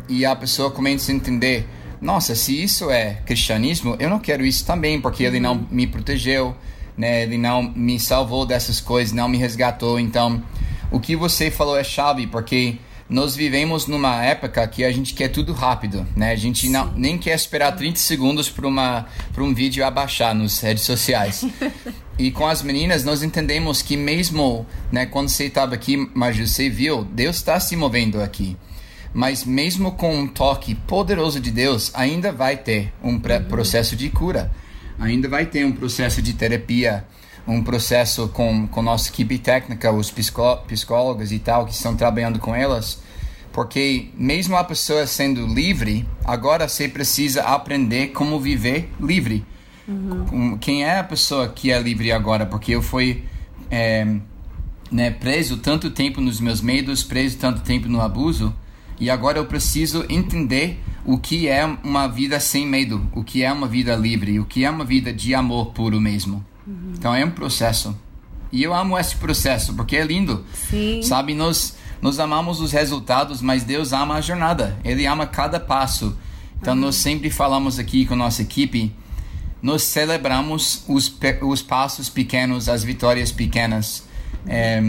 e 0.07 0.25
a 0.25 0.35
pessoa 0.35 0.71
começa 0.71 1.11
a 1.11 1.15
entender, 1.15 1.67
nossa, 2.01 2.35
se 2.35 2.61
isso 2.61 2.89
é 2.91 3.21
cristianismo, 3.25 3.95
eu 3.99 4.09
não 4.09 4.19
quero 4.19 4.45
isso 4.45 4.65
também, 4.65 4.99
porque 4.99 5.23
ele 5.23 5.39
não 5.39 5.53
uhum. 5.53 5.67
me 5.71 5.87
protegeu, 5.87 6.55
né? 6.97 7.23
Ele 7.23 7.37
não 7.37 7.63
me 7.63 7.99
salvou 7.99 8.45
dessas 8.45 8.79
coisas, 8.79 9.13
não 9.13 9.27
me 9.27 9.37
resgatou. 9.37 9.99
Então, 9.99 10.43
o 10.91 10.99
que 10.99 11.15
você 11.15 11.49
falou 11.49 11.77
é 11.77 11.83
chave, 11.83 12.27
porque 12.27 12.77
nós 13.13 13.35
vivemos 13.35 13.85
numa 13.85 14.25
época 14.25 14.67
que 14.67 14.83
a 14.83 14.91
gente 14.91 15.13
quer 15.13 15.27
tudo 15.27 15.53
rápido, 15.53 16.03
né? 16.15 16.31
A 16.31 16.35
gente 16.35 16.67
não, 16.67 16.91
nem 16.93 17.15
quer 17.15 17.35
esperar 17.35 17.71
30 17.73 17.99
segundos 17.99 18.49
para 18.49 19.43
um 19.43 19.53
vídeo 19.53 19.85
abaixar 19.85 20.33
nas 20.33 20.59
redes 20.59 20.83
sociais. 20.83 21.45
e 22.17 22.31
com 22.31 22.47
as 22.47 22.63
meninas 22.63 23.03
nós 23.03 23.21
entendemos 23.21 23.83
que 23.83 23.95
mesmo, 23.95 24.65
né, 24.91 25.05
quando 25.05 25.29
você 25.29 25.45
estava 25.45 25.75
aqui, 25.75 26.09
mas 26.15 26.35
você 26.35 26.71
viu, 26.71 27.03
Deus 27.03 27.35
está 27.35 27.59
se 27.59 27.75
movendo 27.75 28.19
aqui. 28.19 28.57
Mas 29.13 29.45
mesmo 29.45 29.91
com 29.91 30.17
um 30.17 30.27
toque 30.27 30.73
poderoso 30.73 31.39
de 31.39 31.51
Deus, 31.51 31.91
ainda 31.93 32.31
vai 32.31 32.57
ter 32.57 32.91
um 33.03 33.09
uhum. 33.09 33.19
processo 33.47 33.95
de 33.95 34.09
cura. 34.09 34.51
Ainda 34.97 35.29
vai 35.29 35.45
ter 35.45 35.63
um 35.63 35.71
processo 35.71 36.19
de 36.19 36.33
terapia 36.33 37.05
um 37.47 37.63
processo 37.63 38.27
com, 38.29 38.67
com 38.67 38.81
nossa 38.81 39.09
equipe 39.09 39.37
técnica, 39.37 39.91
os 39.91 40.11
psicólogos 40.11 41.31
e 41.31 41.39
tal, 41.39 41.65
que 41.65 41.73
estão 41.73 41.95
trabalhando 41.95 42.39
com 42.39 42.55
elas, 42.55 43.01
porque 43.51 44.09
mesmo 44.17 44.55
a 44.55 44.63
pessoa 44.63 45.05
sendo 45.05 45.45
livre, 45.45 46.07
agora 46.23 46.67
você 46.67 46.87
precisa 46.87 47.43
aprender 47.43 48.07
como 48.07 48.39
viver 48.39 48.89
livre. 48.99 49.45
Uhum. 49.87 50.57
Quem 50.57 50.83
é 50.83 50.99
a 50.99 51.03
pessoa 51.03 51.49
que 51.49 51.71
é 51.71 51.79
livre 51.79 52.11
agora? 52.11 52.45
Porque 52.45 52.71
eu 52.73 52.81
fui 52.81 53.23
é, 53.69 54.07
né, 54.89 55.11
preso 55.11 55.57
tanto 55.57 55.91
tempo 55.91 56.21
nos 56.21 56.39
meus 56.39 56.61
medos, 56.61 57.03
preso 57.03 57.37
tanto 57.37 57.61
tempo 57.61 57.89
no 57.89 58.01
abuso, 58.01 58.53
e 58.99 59.09
agora 59.09 59.37
eu 59.37 59.45
preciso 59.45 60.05
entender 60.07 60.79
o 61.05 61.17
que 61.17 61.47
é 61.47 61.65
uma 61.83 62.07
vida 62.07 62.39
sem 62.39 62.65
medo, 62.65 63.05
o 63.13 63.23
que 63.23 63.43
é 63.43 63.51
uma 63.51 63.67
vida 63.67 63.95
livre, 63.95 64.39
o 64.39 64.45
que 64.45 64.63
é 64.63 64.69
uma 64.69 64.85
vida 64.85 65.11
de 65.11 65.35
amor 65.35 65.71
puro 65.73 65.99
mesmo. 65.99 66.45
Uhum. 66.65 66.93
Então 66.97 67.13
é 67.13 67.23
um 67.23 67.31
processo. 67.31 67.97
E 68.51 68.61
eu 68.61 68.73
amo 68.73 68.97
esse 68.97 69.15
processo 69.15 69.73
porque 69.73 69.95
é 69.95 70.03
lindo. 70.03 70.45
Sim. 70.69 71.01
Sabe, 71.01 71.33
nós, 71.33 71.75
nós 72.01 72.19
amamos 72.19 72.61
os 72.61 72.71
resultados, 72.71 73.41
mas 73.41 73.63
Deus 73.63 73.93
ama 73.93 74.15
a 74.15 74.21
jornada. 74.21 74.77
Ele 74.83 75.05
ama 75.05 75.25
cada 75.25 75.59
passo. 75.59 76.15
Então 76.61 76.73
uhum. 76.73 76.81
nós 76.81 76.95
sempre 76.95 77.29
falamos 77.29 77.79
aqui 77.79 78.05
com 78.05 78.15
nossa 78.15 78.41
equipe, 78.41 78.93
nós 79.61 79.83
celebramos 79.83 80.83
os, 80.87 81.13
os 81.41 81.61
passos 81.61 82.09
pequenos, 82.09 82.69
as 82.69 82.83
vitórias 82.83 83.31
pequenas. 83.31 84.03
É, 84.45 84.81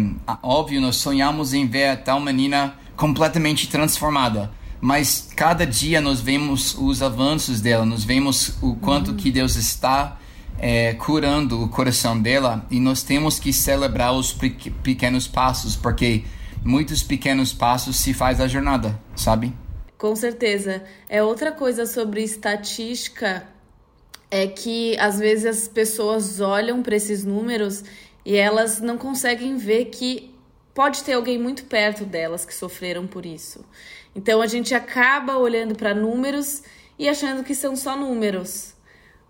óbvio, 0.42 0.80
nós 0.80 0.96
sonhamos 0.96 1.54
em 1.54 1.66
ver 1.66 1.88
a 1.88 1.96
tal 1.96 2.20
menina 2.20 2.74
completamente 2.96 3.68
transformada. 3.68 4.50
Mas 4.80 5.30
cada 5.34 5.66
dia 5.66 6.00
nós 6.00 6.20
vemos 6.20 6.76
os 6.78 7.02
avanços 7.02 7.60
dela, 7.60 7.86
nós 7.86 8.04
vemos 8.04 8.56
o 8.60 8.74
quanto 8.76 9.12
uhum. 9.12 9.16
que 9.16 9.30
Deus 9.30 9.56
está 9.56 10.18
é, 10.58 10.94
curando 10.94 11.62
o 11.62 11.68
coração 11.68 12.20
dela 12.20 12.66
e 12.70 12.80
nós 12.80 13.02
temos 13.02 13.38
que 13.38 13.52
celebrar 13.52 14.12
os 14.12 14.32
pequenos 14.82 15.26
passos, 15.26 15.76
porque 15.76 16.24
muitos 16.64 17.02
pequenos 17.02 17.52
passos 17.52 17.96
se 17.96 18.14
faz 18.14 18.40
a 18.40 18.46
jornada, 18.46 18.98
sabe? 19.14 19.52
Com 19.98 20.14
certeza. 20.14 20.82
É 21.08 21.22
outra 21.22 21.52
coisa 21.52 21.86
sobre 21.86 22.22
estatística 22.22 23.46
é 24.30 24.46
que 24.46 24.98
às 24.98 25.18
vezes 25.18 25.46
as 25.46 25.68
pessoas 25.68 26.40
olham 26.40 26.82
para 26.82 26.96
esses 26.96 27.24
números 27.24 27.84
e 28.24 28.36
elas 28.36 28.80
não 28.80 28.98
conseguem 28.98 29.56
ver 29.56 29.86
que 29.86 30.34
pode 30.74 31.04
ter 31.04 31.12
alguém 31.12 31.38
muito 31.38 31.64
perto 31.64 32.04
delas 32.04 32.44
que 32.44 32.52
sofreram 32.52 33.06
por 33.06 33.24
isso. 33.24 33.64
Então 34.14 34.42
a 34.42 34.46
gente 34.46 34.74
acaba 34.74 35.36
olhando 35.36 35.74
para 35.74 35.94
números 35.94 36.62
e 36.98 37.08
achando 37.08 37.44
que 37.44 37.54
são 37.54 37.76
só 37.76 37.96
números. 37.96 38.73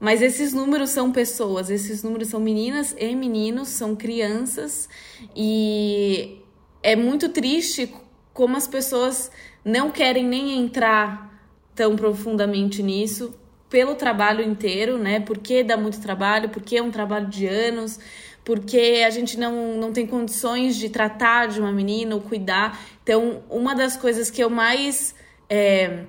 Mas 0.04 0.20
esses 0.20 0.52
números 0.52 0.90
são 0.90 1.10
pessoas, 1.10 1.70
esses 1.70 2.02
números 2.02 2.28
são 2.28 2.38
meninas 2.38 2.94
e 2.98 3.16
meninos, 3.16 3.68
são 3.68 3.96
crianças, 3.96 4.86
e 5.34 6.42
é 6.82 6.94
muito 6.94 7.30
triste 7.30 7.90
como 8.34 8.54
as 8.54 8.66
pessoas 8.66 9.30
não 9.64 9.90
querem 9.90 10.22
nem 10.22 10.58
entrar 10.58 11.34
tão 11.74 11.96
profundamente 11.96 12.82
nisso 12.82 13.34
pelo 13.70 13.94
trabalho 13.94 14.44
inteiro, 14.44 14.98
né? 14.98 15.20
Porque 15.20 15.64
dá 15.64 15.74
muito 15.74 15.98
trabalho, 16.02 16.50
porque 16.50 16.76
é 16.76 16.82
um 16.82 16.90
trabalho 16.90 17.28
de 17.28 17.46
anos, 17.46 17.98
porque 18.44 19.02
a 19.06 19.08
gente 19.08 19.38
não, 19.38 19.78
não 19.78 19.90
tem 19.90 20.06
condições 20.06 20.76
de 20.76 20.90
tratar 20.90 21.48
de 21.48 21.58
uma 21.58 21.72
menina 21.72 22.14
ou 22.14 22.20
cuidar. 22.20 22.78
Então, 23.02 23.42
uma 23.48 23.74
das 23.74 23.96
coisas 23.96 24.30
que 24.30 24.44
eu 24.44 24.50
mais. 24.50 25.14
É, 25.48 26.04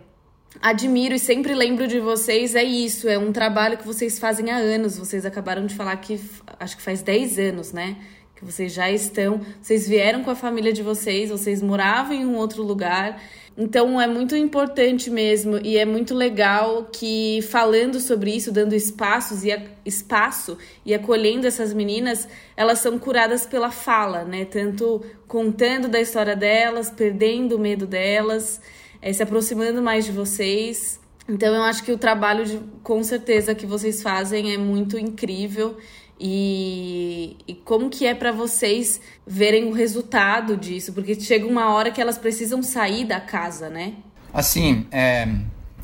admiro 0.61 1.15
e 1.15 1.19
sempre 1.19 1.53
lembro 1.53 1.87
de 1.87 1.99
vocês 1.99 2.55
é 2.55 2.63
isso, 2.63 3.07
é 3.07 3.17
um 3.17 3.31
trabalho 3.31 3.77
que 3.77 3.85
vocês 3.85 4.19
fazem 4.19 4.51
há 4.51 4.57
anos. 4.57 4.97
Vocês 4.97 5.25
acabaram 5.25 5.65
de 5.65 5.75
falar 5.75 5.95
que 5.97 6.19
acho 6.59 6.77
que 6.77 6.83
faz 6.83 7.01
10 7.01 7.39
anos, 7.39 7.71
né? 7.71 7.97
Que 8.35 8.43
vocês 8.43 8.73
já 8.73 8.91
estão, 8.91 9.41
vocês 9.61 9.87
vieram 9.87 10.23
com 10.23 10.29
a 10.29 10.35
família 10.35 10.73
de 10.73 10.83
vocês, 10.83 11.29
vocês 11.29 11.61
moravam 11.61 12.13
em 12.13 12.25
um 12.25 12.35
outro 12.35 12.63
lugar. 12.63 13.21
Então 13.57 14.01
é 14.01 14.07
muito 14.07 14.35
importante 14.35 15.09
mesmo 15.09 15.57
e 15.63 15.77
é 15.77 15.85
muito 15.85 16.13
legal 16.13 16.89
que 16.91 17.41
falando 17.43 18.01
sobre 18.01 18.35
isso, 18.35 18.51
dando 18.51 18.75
espaços 18.75 19.45
e 19.45 19.53
a, 19.53 19.63
espaço 19.85 20.57
e 20.85 20.93
acolhendo 20.93 21.47
essas 21.47 21.73
meninas, 21.73 22.27
elas 22.57 22.79
são 22.79 22.99
curadas 22.99 23.45
pela 23.45 23.71
fala, 23.71 24.25
né? 24.25 24.43
Tanto 24.43 25.01
contando 25.25 25.87
da 25.87 26.01
história 26.01 26.35
delas, 26.35 26.89
perdendo 26.89 27.55
o 27.55 27.59
medo 27.59 27.87
delas 27.87 28.59
é, 29.05 29.13
se 29.13 29.21
aproximando 29.21 29.83
mais 29.83 30.03
de 30.03 30.11
vocês. 30.11 30.99
Então 31.29 31.53
eu 31.53 31.61
acho 31.61 31.83
que 31.83 31.91
o 31.91 31.97
trabalho 31.97 32.43
de, 32.43 32.59
com 32.81 33.03
certeza 33.03 33.53
que 33.53 33.67
vocês 33.67 34.01
fazem 34.01 34.51
é 34.51 34.57
muito 34.57 34.97
incrível 34.97 35.77
e, 36.19 37.37
e 37.47 37.53
como 37.53 37.87
que 37.89 38.07
é 38.07 38.15
para 38.15 38.31
vocês 38.31 38.99
verem 39.25 39.65
o 39.65 39.71
resultado 39.71 40.57
disso, 40.57 40.91
porque 40.91 41.13
chega 41.19 41.45
uma 41.45 41.71
hora 41.71 41.91
que 41.91 42.01
elas 42.01 42.17
precisam 42.17 42.63
sair 42.63 43.05
da 43.05 43.19
casa, 43.19 43.69
né? 43.69 43.93
Assim, 44.33 44.87
é, 44.91 45.27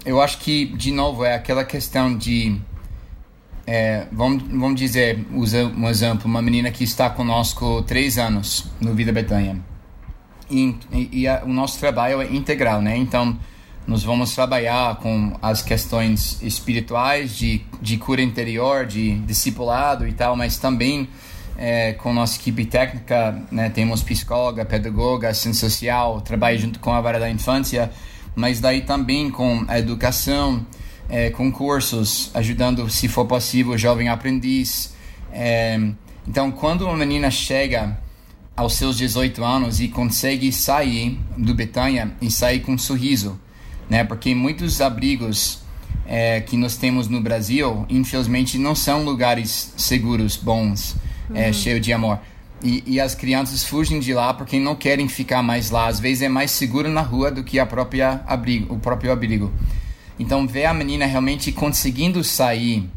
eu 0.03 0.19
acho 0.19 0.39
que 0.39 0.65
de 0.65 0.91
novo 0.91 1.23
é 1.23 1.35
aquela 1.35 1.63
questão 1.63 2.17
de 2.17 2.59
é, 3.67 4.07
vamos, 4.11 4.41
vamos 4.43 4.79
dizer, 4.79 5.23
usa 5.31 5.65
um 5.65 5.87
exemplo, 5.87 6.25
uma 6.25 6.41
menina 6.41 6.71
que 6.71 6.83
está 6.83 7.07
conosco 7.07 7.83
três 7.83 8.17
anos 8.17 8.65
no 8.79 8.95
Vida 8.95 9.11
Betânia 9.11 9.70
e, 10.51 11.09
e 11.11 11.27
a, 11.27 11.43
o 11.45 11.53
nosso 11.53 11.79
trabalho 11.79 12.21
é 12.21 12.25
integral, 12.25 12.81
né? 12.81 12.97
Então, 12.97 13.37
nós 13.87 14.03
vamos 14.03 14.33
trabalhar 14.35 14.97
com 14.97 15.35
as 15.41 15.61
questões 15.61 16.41
espirituais, 16.41 17.35
de, 17.35 17.61
de 17.81 17.97
cura 17.97 18.21
interior, 18.21 18.85
de 18.85 19.15
discipulado 19.19 20.07
e 20.07 20.13
tal, 20.13 20.35
mas 20.35 20.57
também 20.57 21.09
é, 21.57 21.93
com 21.93 22.13
nossa 22.13 22.39
equipe 22.39 22.65
técnica, 22.65 23.41
né? 23.51 23.69
Temos 23.69 24.03
psicóloga, 24.03 24.65
pedagoga, 24.65 25.29
assistente 25.29 25.57
social, 25.57 26.21
trabalho 26.21 26.59
junto 26.59 26.79
com 26.79 26.93
a 26.93 27.01
vara 27.01 27.19
da 27.19 27.29
infância, 27.29 27.91
mas 28.35 28.59
daí 28.59 28.81
também 28.81 29.31
com 29.31 29.65
a 29.67 29.79
educação, 29.79 30.65
é, 31.09 31.29
com 31.29 31.51
cursos, 31.51 32.31
ajudando, 32.33 32.89
se 32.89 33.07
for 33.07 33.25
possível, 33.25 33.73
o 33.73 33.77
jovem 33.77 34.09
aprendiz. 34.09 34.93
É, 35.33 35.79
então, 36.27 36.51
quando 36.51 36.85
uma 36.85 36.95
menina 36.95 37.31
chega 37.31 37.97
aos 38.61 38.75
seus 38.75 38.95
18 38.97 39.43
anos 39.43 39.79
e 39.79 39.87
consegue 39.87 40.51
sair 40.51 41.19
do 41.35 41.53
Betânia 41.53 42.11
e 42.21 42.29
sair 42.29 42.59
com 42.59 42.73
um 42.73 42.77
sorriso, 42.77 43.39
né? 43.89 44.03
Porque 44.03 44.35
muitos 44.35 44.81
abrigos 44.81 45.61
é, 46.05 46.41
que 46.41 46.55
nós 46.55 46.77
temos 46.77 47.07
no 47.07 47.19
Brasil, 47.19 47.85
infelizmente, 47.89 48.59
não 48.59 48.75
são 48.75 49.03
lugares 49.03 49.73
seguros, 49.75 50.37
bons, 50.37 50.95
é, 51.29 51.33
uhum. 51.33 51.37
é, 51.37 51.53
cheios 51.53 51.81
de 51.81 51.91
amor. 51.91 52.19
E, 52.63 52.83
e, 52.85 52.99
as 52.99 53.15
crianças 53.15 53.63
fugem 53.63 53.99
de 53.99 54.13
lá 54.13 54.31
porque 54.31 54.59
não 54.59 54.75
querem 54.75 55.07
ficar 55.07 55.41
mais 55.41 55.71
lá. 55.71 55.87
Às 55.87 55.99
vezes 55.99 56.21
é 56.21 56.29
mais 56.29 56.51
seguro 56.51 56.87
na 56.87 57.01
rua 57.01 57.31
do 57.31 57.43
que 57.43 57.57
a 57.57 57.65
própria 57.65 58.21
abrigo, 58.27 58.75
o 58.75 58.77
próprio 58.77 59.11
abrigo. 59.11 59.51
Então, 60.19 60.45
ver 60.45 60.65
a 60.65 60.73
menina 60.73 61.07
realmente 61.07 61.51
conseguindo 61.51 62.23
sair 62.23 62.87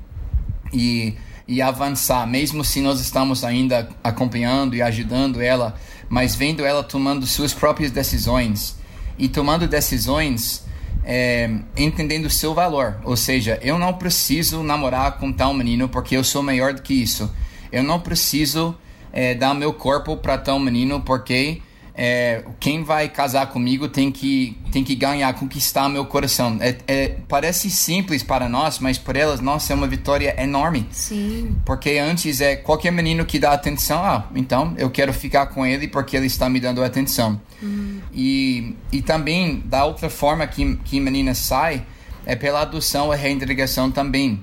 e 0.70 1.14
e 1.46 1.60
avançar, 1.60 2.26
mesmo 2.26 2.64
se 2.64 2.80
nós 2.80 3.00
estamos 3.00 3.44
ainda 3.44 3.88
acompanhando 4.02 4.74
e 4.74 4.82
ajudando 4.82 5.42
ela, 5.42 5.74
mas 6.08 6.34
vendo 6.34 6.64
ela 6.64 6.82
tomando 6.82 7.26
suas 7.26 7.52
próprias 7.52 7.90
decisões 7.90 8.76
e 9.18 9.28
tomando 9.28 9.68
decisões 9.68 10.64
é, 11.04 11.50
entendendo 11.76 12.26
o 12.26 12.30
seu 12.30 12.54
valor. 12.54 12.98
Ou 13.04 13.16
seja, 13.16 13.58
eu 13.62 13.78
não 13.78 13.92
preciso 13.92 14.62
namorar 14.62 15.18
com 15.18 15.32
tal 15.32 15.52
menino 15.52 15.88
porque 15.88 16.16
eu 16.16 16.24
sou 16.24 16.42
maior 16.42 16.72
do 16.72 16.82
que 16.82 16.94
isso. 16.94 17.30
Eu 17.70 17.82
não 17.82 18.00
preciso 18.00 18.74
é, 19.12 19.34
dar 19.34 19.54
meu 19.54 19.72
corpo 19.72 20.16
para 20.16 20.38
tal 20.38 20.58
menino 20.58 21.00
porque 21.00 21.60
é, 21.96 22.42
quem 22.58 22.82
vai 22.82 23.08
casar 23.08 23.46
comigo 23.50 23.88
tem 23.88 24.10
que, 24.10 24.58
tem 24.72 24.82
que 24.82 24.96
ganhar, 24.96 25.32
conquistar 25.34 25.88
meu 25.88 26.04
coração. 26.04 26.58
É, 26.60 26.76
é, 26.88 27.08
parece 27.28 27.70
simples 27.70 28.22
para 28.22 28.48
nós, 28.48 28.80
mas 28.80 28.98
para 28.98 29.18
elas, 29.20 29.40
nossa, 29.40 29.72
é 29.72 29.76
uma 29.76 29.86
vitória 29.86 30.34
enorme. 30.42 30.88
Sim. 30.90 31.56
Porque 31.64 31.90
antes 31.98 32.40
é 32.40 32.56
qualquer 32.56 32.90
menino 32.90 33.24
que 33.24 33.38
dá 33.38 33.52
atenção, 33.52 34.04
ah, 34.04 34.28
então 34.34 34.74
eu 34.76 34.90
quero 34.90 35.12
ficar 35.12 35.46
com 35.46 35.64
ele 35.64 35.86
porque 35.86 36.16
ele 36.16 36.26
está 36.26 36.48
me 36.48 36.58
dando 36.58 36.82
atenção. 36.82 37.40
Uhum. 37.62 38.00
E, 38.12 38.74
e 38.90 39.00
também, 39.00 39.62
da 39.64 39.84
outra 39.84 40.10
forma 40.10 40.44
que, 40.48 40.74
que 40.84 40.98
menina 40.98 41.32
sai, 41.32 41.86
é 42.26 42.34
pela 42.34 42.62
adoção 42.62 43.14
e 43.14 43.16
reintegração 43.16 43.90
também. 43.92 44.42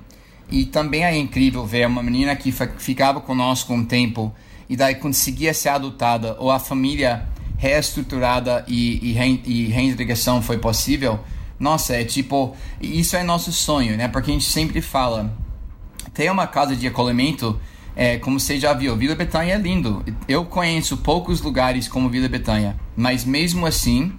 E 0.50 0.64
também 0.64 1.04
é 1.04 1.14
incrível 1.14 1.66
ver 1.66 1.86
uma 1.86 2.02
menina 2.02 2.34
que 2.34 2.50
ficava 2.78 3.20
conosco 3.20 3.74
um 3.74 3.84
tempo 3.84 4.34
e 4.68 4.76
daí 4.76 4.94
conseguia 4.94 5.52
ser 5.52 5.70
adotada 5.70 6.36
ou 6.38 6.50
a 6.50 6.58
família 6.58 7.28
reestruturada 7.62 8.64
e, 8.66 9.10
e, 9.10 9.12
re, 9.12 9.40
e 9.46 9.66
reintegração 9.66 10.42
foi 10.42 10.58
possível, 10.58 11.20
nossa, 11.60 11.94
é 11.94 12.02
tipo, 12.02 12.56
isso 12.80 13.14
é 13.14 13.22
nosso 13.22 13.52
sonho, 13.52 13.96
né? 13.96 14.08
Porque 14.08 14.32
a 14.32 14.34
gente 14.34 14.46
sempre 14.46 14.80
fala, 14.80 15.32
ter 16.12 16.28
uma 16.28 16.48
casa 16.48 16.74
de 16.74 16.88
acolhimento, 16.88 17.60
é, 17.94 18.18
como 18.18 18.40
você 18.40 18.58
já 18.58 18.72
viu, 18.72 18.96
Vila 18.96 19.14
Betânia 19.14 19.54
é 19.54 19.58
lindo. 19.58 20.04
Eu 20.26 20.44
conheço 20.44 20.96
poucos 20.96 21.40
lugares 21.40 21.86
como 21.86 22.10
Vila 22.10 22.28
Betânia, 22.28 22.76
mas 22.96 23.24
mesmo 23.24 23.64
assim 23.64 24.12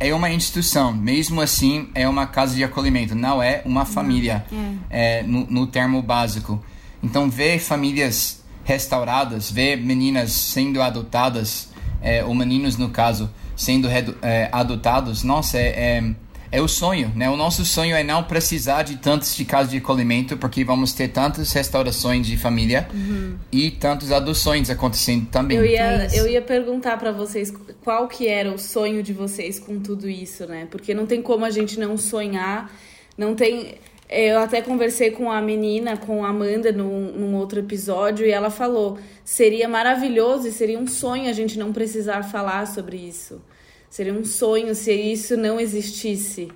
é 0.00 0.12
uma 0.12 0.30
instituição, 0.30 0.92
mesmo 0.92 1.40
assim 1.40 1.88
é 1.94 2.08
uma 2.08 2.26
casa 2.26 2.56
de 2.56 2.64
acolhimento, 2.64 3.14
não 3.14 3.40
é 3.40 3.62
uma 3.64 3.84
família, 3.84 4.44
é. 4.90 5.20
É, 5.20 5.22
no, 5.22 5.46
no 5.48 5.68
termo 5.68 6.02
básico. 6.02 6.60
Então 7.00 7.30
ver 7.30 7.60
famílias 7.60 8.42
restauradas, 8.64 9.52
ver 9.52 9.76
meninas 9.76 10.32
sendo 10.32 10.82
adotadas 10.82 11.70
é, 12.02 12.24
ou 12.24 12.34
meninos 12.34 12.76
no 12.76 12.90
caso, 12.90 13.30
sendo 13.56 13.88
é, 13.88 14.48
adotados, 14.50 15.22
nossa, 15.22 15.56
é, 15.58 15.68
é, 15.68 16.14
é, 16.50 16.60
o 16.60 16.68
sonho, 16.68 17.12
né? 17.14 17.30
O 17.30 17.36
nosso 17.36 17.64
sonho 17.64 17.94
é 17.94 18.02
não 18.02 18.24
precisar 18.24 18.82
de 18.82 18.96
tantos 18.96 19.34
de 19.34 19.44
casas 19.44 19.70
de 19.70 19.78
acolhimento, 19.78 20.36
porque 20.36 20.64
vamos 20.64 20.92
ter 20.92 21.08
tantas 21.08 21.52
restaurações 21.52 22.26
de 22.26 22.36
família 22.36 22.88
uhum. 22.92 23.36
e 23.50 23.70
tantas 23.70 24.12
adoções 24.12 24.68
acontecendo 24.68 25.26
também. 25.26 25.56
Eu 25.56 25.64
ia, 25.64 26.08
eu 26.14 26.28
ia 26.28 26.42
perguntar 26.42 26.98
para 26.98 27.12
vocês 27.12 27.52
qual 27.82 28.08
que 28.08 28.28
era 28.28 28.52
o 28.52 28.58
sonho 28.58 29.02
de 29.02 29.12
vocês 29.12 29.58
com 29.58 29.78
tudo 29.78 30.08
isso, 30.10 30.46
né? 30.46 30.66
Porque 30.70 30.92
não 30.92 31.06
tem 31.06 31.22
como 31.22 31.44
a 31.44 31.50
gente 31.50 31.78
não 31.78 31.96
sonhar, 31.96 32.70
não 33.16 33.34
tem 33.34 33.76
eu 34.12 34.38
até 34.38 34.60
conversei 34.60 35.10
com 35.10 35.30
a 35.30 35.40
menina, 35.40 35.96
com 35.96 36.24
a 36.24 36.28
Amanda, 36.28 36.70
num, 36.70 37.12
num, 37.12 37.34
outro 37.36 37.60
episódio, 37.60 38.26
e 38.26 38.30
ela 38.30 38.50
falou: 38.50 38.98
seria 39.24 39.68
maravilhoso 39.68 40.46
e 40.48 40.52
seria 40.52 40.78
um 40.78 40.86
sonho 40.86 41.30
a 41.30 41.32
gente 41.32 41.58
não 41.58 41.72
precisar 41.72 42.22
falar 42.22 42.66
sobre 42.66 42.96
isso. 42.96 43.40
Seria 43.88 44.12
um 44.12 44.24
sonho 44.24 44.74
se 44.74 44.92
isso 44.92 45.36
não 45.36 45.60
existisse. 45.60 46.48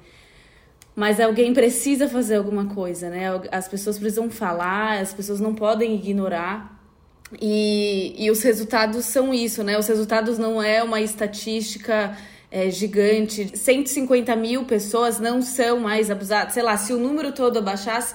Mas 0.94 1.20
alguém 1.20 1.52
precisa 1.52 2.08
fazer 2.08 2.36
alguma 2.36 2.74
coisa, 2.74 3.10
né? 3.10 3.26
As 3.52 3.68
pessoas 3.68 3.98
precisam 3.98 4.30
falar, 4.30 5.00
as 5.00 5.12
pessoas 5.12 5.40
não 5.40 5.54
podem 5.54 5.94
ignorar. 5.94 6.74
E, 7.40 8.14
e 8.16 8.30
os 8.30 8.42
resultados 8.42 9.04
são 9.04 9.34
isso, 9.34 9.62
né? 9.62 9.78
Os 9.78 9.86
resultados 9.86 10.38
não 10.38 10.62
é 10.62 10.82
uma 10.82 11.00
estatística 11.00 12.16
é, 12.56 12.70
gigante, 12.70 13.54
150 13.54 14.34
mil 14.34 14.64
pessoas 14.64 15.20
não 15.20 15.42
são 15.42 15.78
mais 15.78 16.10
abusadas. 16.10 16.54
Sei 16.54 16.62
lá, 16.62 16.74
se 16.78 16.90
o 16.90 16.98
número 16.98 17.30
todo 17.32 17.58
abaixasse, 17.58 18.14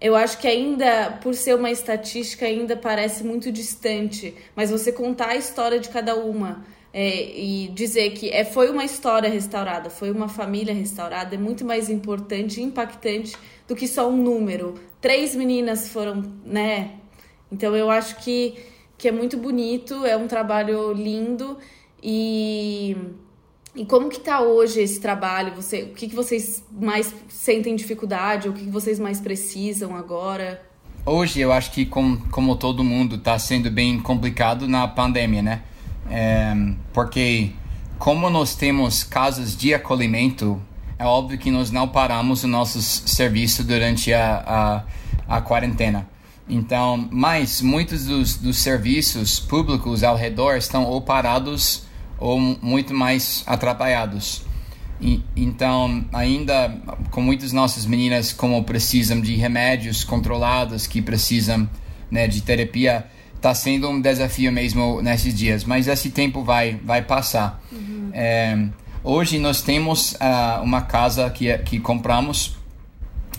eu 0.00 0.14
acho 0.14 0.38
que 0.38 0.46
ainda, 0.46 1.18
por 1.20 1.34
ser 1.34 1.56
uma 1.56 1.72
estatística, 1.72 2.46
ainda 2.46 2.76
parece 2.76 3.24
muito 3.24 3.50
distante. 3.50 4.32
Mas 4.54 4.70
você 4.70 4.92
contar 4.92 5.30
a 5.30 5.36
história 5.36 5.80
de 5.80 5.88
cada 5.88 6.14
uma 6.14 6.64
é, 6.92 7.36
e 7.36 7.66
dizer 7.74 8.10
que 8.10 8.30
é, 8.30 8.44
foi 8.44 8.70
uma 8.70 8.84
história 8.84 9.28
restaurada, 9.28 9.90
foi 9.90 10.12
uma 10.12 10.28
família 10.28 10.72
restaurada, 10.72 11.34
é 11.34 11.38
muito 11.38 11.64
mais 11.64 11.90
importante 11.90 12.60
e 12.60 12.62
impactante 12.62 13.36
do 13.66 13.74
que 13.74 13.88
só 13.88 14.08
um 14.08 14.16
número. 14.16 14.74
Três 15.00 15.34
meninas 15.34 15.88
foram, 15.88 16.22
né? 16.46 16.92
Então 17.50 17.74
eu 17.74 17.90
acho 17.90 18.22
que, 18.22 18.54
que 18.96 19.08
é 19.08 19.10
muito 19.10 19.36
bonito, 19.36 20.06
é 20.06 20.16
um 20.16 20.28
trabalho 20.28 20.92
lindo 20.92 21.58
e 22.00 22.96
e 23.74 23.84
como 23.84 24.08
que 24.08 24.20
tá 24.20 24.40
hoje 24.40 24.80
esse 24.80 25.00
trabalho? 25.00 25.54
Você, 25.56 25.82
o 25.82 25.94
que, 25.94 26.08
que 26.08 26.14
vocês 26.14 26.62
mais 26.70 27.12
sentem 27.28 27.74
dificuldade? 27.74 28.48
O 28.48 28.52
que, 28.52 28.64
que 28.64 28.70
vocês 28.70 29.00
mais 29.00 29.20
precisam 29.20 29.96
agora? 29.96 30.62
Hoje 31.04 31.40
eu 31.40 31.52
acho 31.52 31.72
que 31.72 31.84
como, 31.84 32.18
como 32.30 32.56
todo 32.56 32.84
mundo 32.84 33.16
está 33.16 33.38
sendo 33.38 33.70
bem 33.70 34.00
complicado 34.00 34.68
na 34.68 34.86
pandemia, 34.86 35.42
né? 35.42 35.62
É, 36.08 36.54
porque 36.92 37.50
como 37.98 38.30
nós 38.30 38.54
temos 38.54 39.02
casas 39.02 39.56
de 39.56 39.74
acolhimento, 39.74 40.60
é 40.98 41.04
óbvio 41.04 41.36
que 41.36 41.50
nós 41.50 41.70
não 41.70 41.88
paramos 41.88 42.44
o 42.44 42.48
nosso 42.48 42.80
serviço 42.80 43.64
durante 43.64 44.12
a, 44.12 44.84
a, 45.28 45.36
a 45.36 45.40
quarentena. 45.40 46.08
Então, 46.48 47.08
mas 47.10 47.60
muitos 47.60 48.04
dos, 48.06 48.36
dos 48.36 48.58
serviços 48.58 49.40
públicos 49.40 50.04
ao 50.04 50.14
redor 50.14 50.56
estão 50.56 50.84
ou 50.84 51.00
parados 51.00 51.84
ou 52.24 52.40
muito 52.40 52.94
mais 52.94 53.44
atrapalhados. 53.46 54.46
E, 54.98 55.22
então, 55.36 56.06
ainda 56.10 56.74
com 57.10 57.20
muitas 57.20 57.52
nossas 57.52 57.84
meninas 57.84 58.32
como 58.32 58.64
precisam 58.64 59.20
de 59.20 59.36
remédios 59.36 60.04
controlados, 60.04 60.86
que 60.86 61.02
precisam 61.02 61.68
né, 62.10 62.26
de 62.26 62.40
terapia, 62.40 63.04
está 63.36 63.54
sendo 63.54 63.90
um 63.90 64.00
desafio 64.00 64.50
mesmo 64.50 65.02
nesses 65.02 65.34
dias. 65.34 65.64
Mas 65.64 65.86
esse 65.86 66.08
tempo 66.08 66.42
vai 66.42 66.80
vai 66.82 67.02
passar. 67.02 67.62
Uhum. 67.70 68.08
É, 68.14 68.68
hoje 69.02 69.38
nós 69.38 69.60
temos 69.60 70.12
uh, 70.12 70.62
uma 70.62 70.80
casa 70.80 71.28
que 71.28 71.58
que 71.58 71.78
compramos 71.78 72.56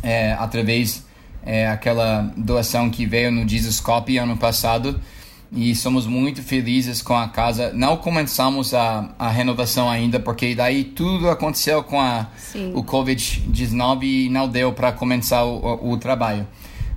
é, 0.03 0.33
através 0.33 1.03
é, 1.43 1.67
aquela 1.67 2.31
doação 2.37 2.91
que 2.91 3.07
veio 3.07 3.31
no 3.31 3.49
Jesus 3.49 3.79
Copy 3.79 4.17
ano 4.17 4.37
passado 4.37 5.01
e 5.51 5.75
somos 5.75 6.05
muito 6.05 6.41
felizes 6.41 7.01
com 7.01 7.15
a 7.15 7.27
casa. 7.27 7.71
Não 7.73 7.97
começamos 7.97 8.73
a, 8.73 9.09
a 9.17 9.29
renovação 9.29 9.89
ainda, 9.89 10.19
porque 10.19 10.55
daí 10.55 10.83
tudo 10.83 11.29
aconteceu 11.29 11.83
com 11.83 11.99
a, 11.99 12.27
o 12.73 12.83
Covid-19 12.83 14.03
e 14.03 14.29
não 14.29 14.47
deu 14.47 14.73
para 14.73 14.91
começar 14.91 15.43
o, 15.43 15.91
o, 15.91 15.97
trabalho. 15.97 16.47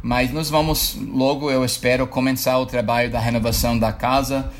Mas 0.02 0.32
nós 0.32 0.48
vamos 0.48 0.96
logo, 1.00 1.50
eu 1.50 1.64
espero, 1.64 2.06
começar 2.06 2.58
o 2.58 2.66
trabalho 2.66 3.10
da 3.10 3.18
renovação 3.18 3.78
da 3.78 3.92
casa 3.92 4.50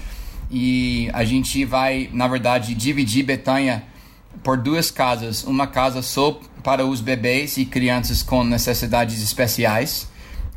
e 0.51 1.09
a 1.13 1.25
gente 1.25 1.65
vai, 1.65 2.09
na 2.13 2.27
verdade, 2.27 2.75
dividir 2.75 3.25
Betânia 3.25 3.85
por 4.43 4.57
duas 4.57 4.91
casas. 4.91 5.45
Uma 5.45 5.67
casa 5.67 6.03
só 6.03 6.41
para 6.63 6.85
os 6.85 7.01
bebês 7.01 7.57
e 7.57 7.65
crianças 7.65 8.23
com 8.23 8.43
necessidades 8.45 9.23
especiais 9.23 10.08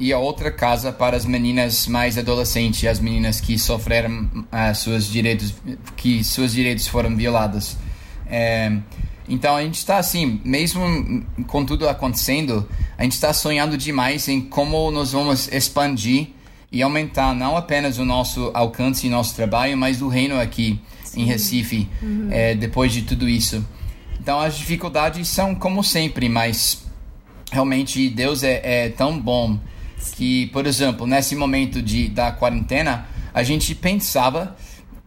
e 0.01 0.11
a 0.11 0.17
outra 0.17 0.49
casa 0.49 0.91
para 0.91 1.15
as 1.15 1.25
meninas 1.25 1.85
mais 1.85 2.17
adolescentes, 2.17 2.89
as 2.89 2.99
meninas 2.99 3.39
que 3.39 3.59
sofreram 3.59 4.27
uh, 4.35 4.73
seus 4.73 5.05
direitos, 5.05 5.53
que 5.95 6.23
seus 6.23 6.53
direitos 6.53 6.87
foram 6.87 7.15
violados. 7.15 7.77
É, 8.25 8.75
então 9.29 9.55
a 9.55 9.61
gente 9.61 9.75
está 9.75 9.99
assim, 9.99 10.41
mesmo 10.43 11.23
com 11.45 11.63
tudo 11.63 11.87
acontecendo, 11.87 12.67
a 12.97 13.03
gente 13.03 13.11
está 13.11 13.31
sonhando 13.31 13.77
demais 13.77 14.27
em 14.27 14.41
como 14.41 14.89
nós 14.89 15.11
vamos 15.11 15.47
expandir 15.49 16.29
e 16.71 16.81
aumentar 16.81 17.35
não 17.35 17.55
apenas 17.55 17.99
o 17.99 18.05
nosso 18.05 18.49
alcance 18.55 19.05
e 19.05 19.09
nosso 19.09 19.35
trabalho, 19.35 19.77
mas 19.77 20.01
o 20.01 20.07
reino 20.07 20.39
aqui 20.39 20.81
Sim. 21.03 21.21
em 21.21 21.25
Recife, 21.25 21.87
uhum. 22.01 22.27
é, 22.31 22.55
depois 22.55 22.91
de 22.91 23.03
tudo 23.03 23.29
isso. 23.29 23.63
Então 24.19 24.39
as 24.39 24.57
dificuldades 24.57 25.27
são 25.27 25.53
como 25.53 25.83
sempre, 25.83 26.27
mas 26.27 26.83
realmente 27.51 28.09
Deus 28.09 28.41
é, 28.41 28.61
é 28.63 28.89
tão 28.89 29.19
bom 29.19 29.59
que, 30.09 30.47
por 30.47 30.65
exemplo, 30.65 31.05
nesse 31.05 31.35
momento 31.35 31.81
de, 31.81 32.07
da 32.07 32.31
quarentena, 32.31 33.05
a 33.33 33.43
gente 33.43 33.75
pensava, 33.75 34.55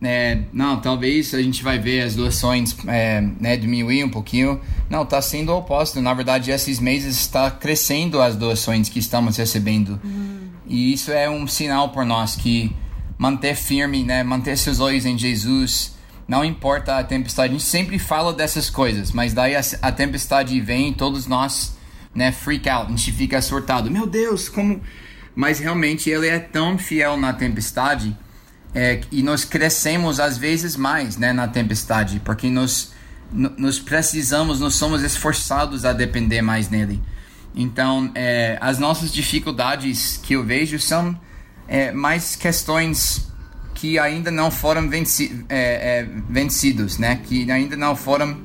é, 0.03 0.43
não, 0.53 0.81
talvez 0.81 1.35
a 1.35 1.43
gente 1.43 1.63
vai 1.63 1.79
ver 1.79 2.03
as 2.03 2.15
doações 2.15 2.77
é, 2.87 3.21
né, 3.41 3.57
diminuir 3.57 4.05
um 4.05 4.09
pouquinho. 4.09 4.61
Não, 4.89 5.03
está 5.03 5.21
sendo 5.21 5.53
o 5.53 5.59
oposto. 5.59 6.01
Na 6.01 6.15
verdade, 6.15 6.51
esses 6.51 6.79
meses 6.79 7.17
está 7.17 7.51
crescendo 7.51 8.21
as 8.21 8.37
doações 8.37 8.89
que 8.89 8.99
estamos 8.99 9.37
recebendo. 9.37 10.01
Uhum. 10.05 10.51
E 10.67 10.93
isso 10.93 11.11
é 11.11 11.29
um 11.29 11.47
sinal 11.47 11.91
para 11.91 12.05
nós 12.05 12.37
que 12.37 12.75
manter 13.19 13.55
firme, 13.55 14.03
né, 14.03 14.23
manter 14.23 14.57
seus 14.57 14.81
olhos 14.81 15.07
em 15.07 15.17
Jesus, 15.17 15.95
não 16.27 16.45
importa 16.45 16.99
a 16.99 17.05
tempestade. 17.05 17.55
A 17.55 17.59
gente 17.59 17.65
sempre 17.65 17.99
fala 17.99 18.33
dessas 18.33 18.69
coisas, 18.71 19.13
mas 19.13 19.33
daí 19.33 19.55
a, 19.55 19.61
a 19.83 19.93
tempestade 19.93 20.59
vem 20.61 20.93
todos 20.93 21.27
nós 21.27 21.77
né, 22.15 22.33
freak 22.33 22.69
out, 22.69 22.87
a 22.87 22.97
gente 22.97 23.13
fica 23.13 23.41
surtado. 23.43 23.91
Meu 23.91 24.07
Deus, 24.07 24.49
como. 24.49 24.81
Mas 25.35 25.59
realmente 25.59 26.09
ele 26.09 26.29
é 26.29 26.39
tão 26.39 26.79
fiel 26.79 27.17
na 27.17 27.33
tempestade 27.33 28.17
é, 28.75 29.01
e 29.11 29.23
nós 29.23 29.45
crescemos 29.45 30.19
às 30.19 30.37
vezes 30.37 30.77
mais 30.77 31.17
né, 31.17 31.33
na 31.33 31.47
tempestade, 31.47 32.21
porque 32.25 32.49
nós, 32.51 32.93
nós 33.33 33.79
precisamos, 33.79 34.59
nós 34.59 34.75
somos 34.75 35.03
esforçados 35.03 35.85
a 35.85 35.93
depender 35.93 36.43
mais 36.43 36.69
nele. 36.69 37.01
Então, 37.55 38.11
é, 38.17 38.59
as 38.61 38.79
nossas 38.81 39.13
dificuldades 39.13 40.21
que 40.23 40.35
eu 40.35 40.45
vejo 40.45 40.79
são 40.81 41.19
é, 41.69 41.93
mais 41.93 42.35
questões 42.35 43.33
que 43.75 43.97
ainda 43.99 44.31
não 44.31 44.51
foram 44.51 44.89
venci 44.89 45.45
é, 45.49 46.01
é, 46.01 46.09
vencidos, 46.29 46.99
né? 46.99 47.21
Que 47.25 47.49
ainda 47.51 47.77
não 47.77 47.95
foram 47.95 48.41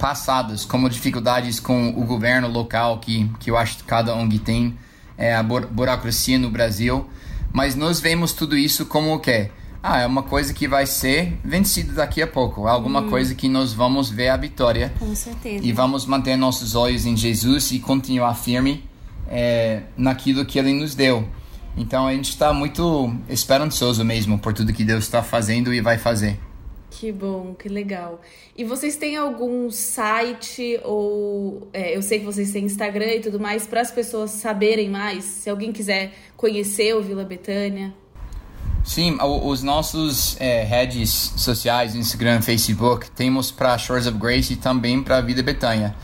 é, 0.00 0.02
passados, 0.02 0.64
como 0.64 0.88
dificuldades 0.88 1.60
com 1.60 1.90
o 1.90 2.04
governo 2.04 2.48
local, 2.48 2.98
que, 2.98 3.30
que 3.38 3.50
eu 3.50 3.56
acho 3.56 3.76
que 3.76 3.84
cada 3.84 4.14
ONG 4.14 4.38
tem, 4.38 4.76
é, 5.16 5.34
a 5.34 5.42
burocracia 5.42 6.38
no 6.38 6.50
Brasil. 6.50 7.06
Mas 7.52 7.74
nós 7.74 8.00
vemos 8.00 8.32
tudo 8.32 8.56
isso 8.56 8.86
como 8.86 9.14
o 9.14 9.20
quê? 9.20 9.50
Ah, 9.82 10.00
é 10.00 10.06
uma 10.06 10.22
coisa 10.22 10.52
que 10.52 10.68
vai 10.68 10.86
ser 10.86 11.38
vencida 11.44 11.94
daqui 11.94 12.20
a 12.20 12.26
pouco. 12.26 12.66
Alguma 12.66 13.00
hum. 13.00 13.10
coisa 13.10 13.34
que 13.34 13.48
nós 13.48 13.72
vamos 13.72 14.10
ver 14.10 14.28
a 14.28 14.36
vitória. 14.36 14.92
Com 14.98 15.14
certeza. 15.14 15.64
E 15.64 15.72
vamos 15.72 16.04
manter 16.04 16.36
nossos 16.36 16.74
olhos 16.74 17.06
em 17.06 17.16
Jesus 17.16 17.70
e 17.72 17.78
continuar 17.78 18.34
firme 18.34 18.84
é, 19.26 19.82
naquilo 19.96 20.44
que 20.44 20.58
Ele 20.58 20.72
nos 20.72 20.94
deu. 20.94 21.26
Então 21.76 22.06
a 22.06 22.12
gente 22.12 22.30
está 22.30 22.52
muito 22.52 23.14
esperançoso 23.28 24.04
mesmo 24.04 24.38
por 24.38 24.52
tudo 24.52 24.72
que 24.72 24.84
Deus 24.84 25.04
está 25.04 25.22
fazendo 25.22 25.72
e 25.72 25.80
vai 25.80 25.96
fazer. 25.96 26.38
Que 26.90 27.12
bom, 27.12 27.54
que 27.54 27.68
legal. 27.68 28.20
E 28.56 28.64
vocês 28.64 28.96
têm 28.96 29.16
algum 29.16 29.70
site 29.70 30.80
ou 30.84 31.68
é, 31.72 31.96
eu 31.96 32.02
sei 32.02 32.18
que 32.18 32.24
vocês 32.24 32.52
têm 32.52 32.64
Instagram 32.64 33.14
e 33.14 33.20
tudo 33.20 33.38
mais 33.38 33.66
para 33.66 33.80
as 33.80 33.90
pessoas 33.90 34.32
saberem 34.32 34.90
mais? 34.90 35.24
Se 35.24 35.48
alguém 35.48 35.72
quiser 35.72 36.12
conhecer 36.36 36.94
o 36.94 37.00
Vila 37.00 37.24
Betânia. 37.24 37.94
Sim, 38.84 39.18
os 39.20 39.62
nossos 39.62 40.36
é, 40.40 40.64
redes 40.64 41.32
sociais, 41.36 41.94
Instagram, 41.94 42.40
Facebook, 42.40 43.10
temos 43.10 43.50
para 43.50 43.76
Shores 43.78 44.06
of 44.06 44.18
Grace 44.18 44.54
e 44.54 44.56
também 44.56 45.02
para 45.02 45.20
Vida 45.20 45.42
Betânia. 45.42 45.94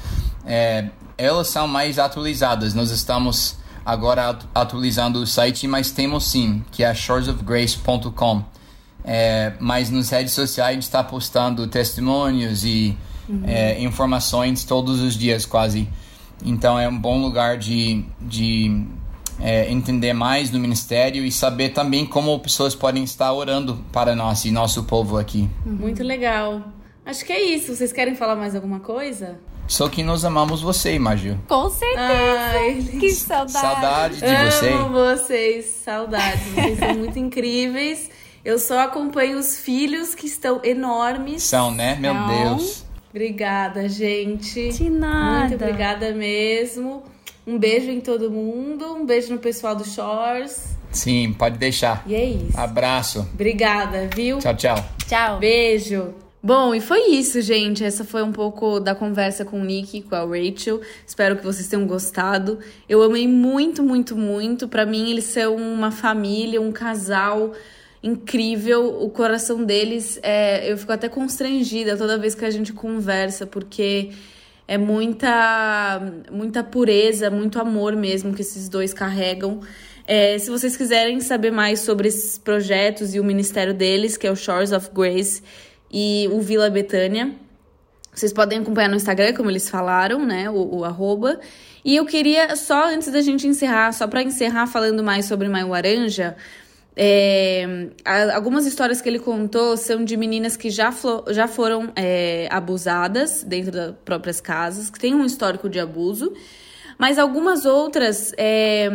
É, 0.45 0.89
elas 1.19 1.49
são 1.49 1.67
mais 1.67 1.99
atualizadas. 1.99 2.75
Nós 2.75 2.91
estamos 2.91 3.57
agora 3.85 4.39
atualizando 4.55 5.21
o 5.21 5.27
site, 5.27 5.67
mas 5.67 5.91
temos 5.91 6.31
sim, 6.31 6.63
que 6.71 6.85
é 6.85 6.95
shoresofgrace.com. 6.95 8.56
É, 9.07 9.53
mas 9.61 9.89
nas 9.89 10.11
redes 10.11 10.33
sociais 10.33 10.71
a 10.71 10.73
gente 10.73 10.83
está 10.83 11.05
postando 11.05 11.67
testemunhos 11.69 12.65
e 12.65 12.97
uhum. 13.29 13.43
é, 13.47 13.81
informações 13.81 14.65
todos 14.65 15.01
os 15.01 15.15
dias 15.17 15.47
quase. 15.47 15.89
Então 16.45 16.79
é 16.79 16.89
um 16.89 16.99
bom 16.99 17.23
lugar 17.23 17.57
de, 17.57 18.05
de 18.21 18.85
é, 19.41 19.71
entender 19.71 20.13
mais 20.13 20.51
do 20.51 20.59
ministério 20.59 21.25
e 21.25 21.31
saber 21.31 21.71
também 21.71 22.05
como 22.05 22.39
pessoas 22.41 22.75
podem 22.75 23.05
estar 23.05 23.33
orando 23.33 23.77
para 23.93 24.15
nós 24.17 24.45
e 24.45 24.51
nosso 24.51 24.85
povo 24.85 25.19
aqui. 25.19 25.49
Muito 25.65 26.03
legal. 26.03 26.63
Acho 27.05 27.25
que 27.25 27.33
é 27.33 27.41
isso. 27.41 27.75
Vocês 27.75 27.93
querem 27.93 28.17
falar 28.17 28.35
mais 28.35 28.57
alguma 28.57 28.81
coisa? 28.81 29.39
Só 29.69 29.89
que 29.89 30.03
nós 30.03 30.25
amamos 30.25 30.63
você, 30.63 30.99
Magil. 30.99 31.39
Com 31.49 31.69
certeza. 31.71 32.01
Ai, 32.01 32.83
que 33.01 33.11
saudade. 33.11 33.53
Saudade 33.53 34.15
de 34.21 34.51
você. 34.51 34.69
Amo 34.71 34.93
vocês. 34.93 35.67
Saudades. 35.85 36.43
Vocês 36.53 36.79
são 36.79 36.95
muito 36.95 37.19
incríveis. 37.19 38.11
Eu 38.47 38.61
só 38.61 38.79
acompanho 38.79 39.39
os 39.39 39.59
filhos 39.59 40.15
que 40.15 40.29
estão 40.29 40.61
enormes. 40.63 41.43
São, 41.43 41.73
né? 41.73 41.97
Meu 41.97 42.15
Deus. 42.15 42.85
Obrigada, 43.11 43.89
gente. 43.89 44.69
De 44.69 44.89
nada. 44.89 45.49
Muito 45.49 45.65
obrigada 45.65 46.13
mesmo. 46.13 47.03
Um 47.45 47.59
beijo 47.59 47.91
em 47.91 48.01
todo 48.01 48.31
mundo. 48.31 48.95
Um 48.95 49.05
beijo 49.05 49.33
no 49.33 49.41
pessoal 49.41 49.75
do 49.75 49.85
Shores. 49.85 50.79
Sim, 50.93 51.35
pode 51.37 51.59
deixar. 51.59 52.05
E 52.07 52.15
é 52.15 52.25
isso. 52.25 52.57
Abraço. 52.57 53.29
Obrigada, 53.35 54.09
viu? 54.15 54.39
Tchau, 54.39 54.55
tchau. 54.55 54.77
Tchau. 55.09 55.39
Beijo. 55.41 56.15
Bom, 56.41 56.73
e 56.73 56.81
foi 56.81 57.11
isso, 57.11 57.43
gente. 57.43 57.83
Essa 57.83 58.05
foi 58.05 58.23
um 58.23 58.31
pouco 58.31 58.79
da 58.79 58.95
conversa 58.95 59.45
com 59.45 59.61
o 59.61 59.65
Nick, 59.65 60.03
com 60.03 60.15
a 60.15 60.21
Rachel. 60.21 60.81
Espero 61.05 61.37
que 61.37 61.43
vocês 61.43 61.67
tenham 61.67 61.85
gostado. 61.85 62.61
Eu 62.89 63.03
amei 63.03 63.27
muito, 63.27 63.83
muito, 63.83 64.15
muito. 64.15 64.69
Para 64.69 64.87
mim, 64.87 65.11
eles 65.11 65.25
são 65.25 65.57
uma 65.57 65.91
família, 65.91 66.61
um 66.61 66.71
casal 66.71 67.53
incrível. 68.03 69.03
O 69.03 69.11
coração 69.11 69.65
deles, 69.65 70.19
é, 70.23 70.71
eu 70.71 70.77
fico 70.79 70.93
até 70.93 71.09
constrangida 71.09 71.97
toda 71.97 72.19
vez 72.19 72.35
que 72.35 72.45
a 72.45 72.51
gente 72.51 72.73
conversa, 72.73 73.47
porque 73.47 74.11
é 74.69 74.77
muita, 74.79 76.01
muita 76.31 76.65
pureza, 76.65 77.31
muito 77.31 77.59
amor 77.59 77.95
mesmo 77.95 78.35
que 78.35 78.43
esses 78.43 78.69
dois 78.69 78.93
carregam. 78.93 79.61
É, 80.07 80.39
se 80.39 80.51
vocês 80.51 80.77
quiserem 80.77 81.21
saber 81.21 81.51
mais 81.51 81.81
sobre 81.81 82.09
esses 82.09 82.39
projetos 82.39 83.15
e 83.15 83.21
o 83.21 83.25
ministério 83.25 83.75
deles, 83.75 84.17
que 84.17 84.27
é 84.27 84.31
o 84.31 84.37
Shores 84.37 84.73
of 84.73 84.91
Grace, 84.95 85.43
e 85.91 86.29
o 86.33 86.41
Vila 86.41 86.69
Betânia. 86.69 87.35
Vocês 88.13 88.33
podem 88.33 88.61
acompanhar 88.61 88.89
no 88.89 88.97
Instagram, 88.97 89.35
como 89.35 89.51
eles 89.51 89.69
falaram, 89.69 90.25
né? 90.25 90.49
O, 90.49 90.79
o 90.79 90.85
arroba. 90.85 91.39
E 91.85 91.95
eu 91.95 92.07
queria, 92.07 92.57
só 92.57 92.89
antes 92.89 93.11
da 93.13 93.21
gente 93.21 93.47
encerrar, 93.47 93.93
só 93.93 94.07
para 94.07 94.23
encerrar 94.23 94.67
falando 94.67 95.03
mais 95.03 95.27
sobre 95.27 95.49
Maio 95.49 95.69
Laranja, 95.69 96.37
é, 96.99 97.91
algumas 98.35 98.65
histórias 98.65 99.03
que 99.03 99.09
ele 99.09 99.19
contou 99.19 99.77
são 99.77 100.03
de 100.03 100.17
meninas 100.17 100.57
que 100.57 100.71
já, 100.71 100.91
já 101.29 101.47
foram 101.47 101.93
é, 101.95 102.49
abusadas 102.51 103.45
dentro 103.45 103.71
das 103.71 103.95
próprias 104.03 104.41
casas, 104.41 104.89
que 104.89 104.99
têm 104.99 105.15
um 105.15 105.25
histórico 105.25 105.69
de 105.69 105.79
abuso, 105.79 106.33
mas 106.99 107.19
algumas 107.19 107.67
outras 107.67 108.33
é, 108.39 108.89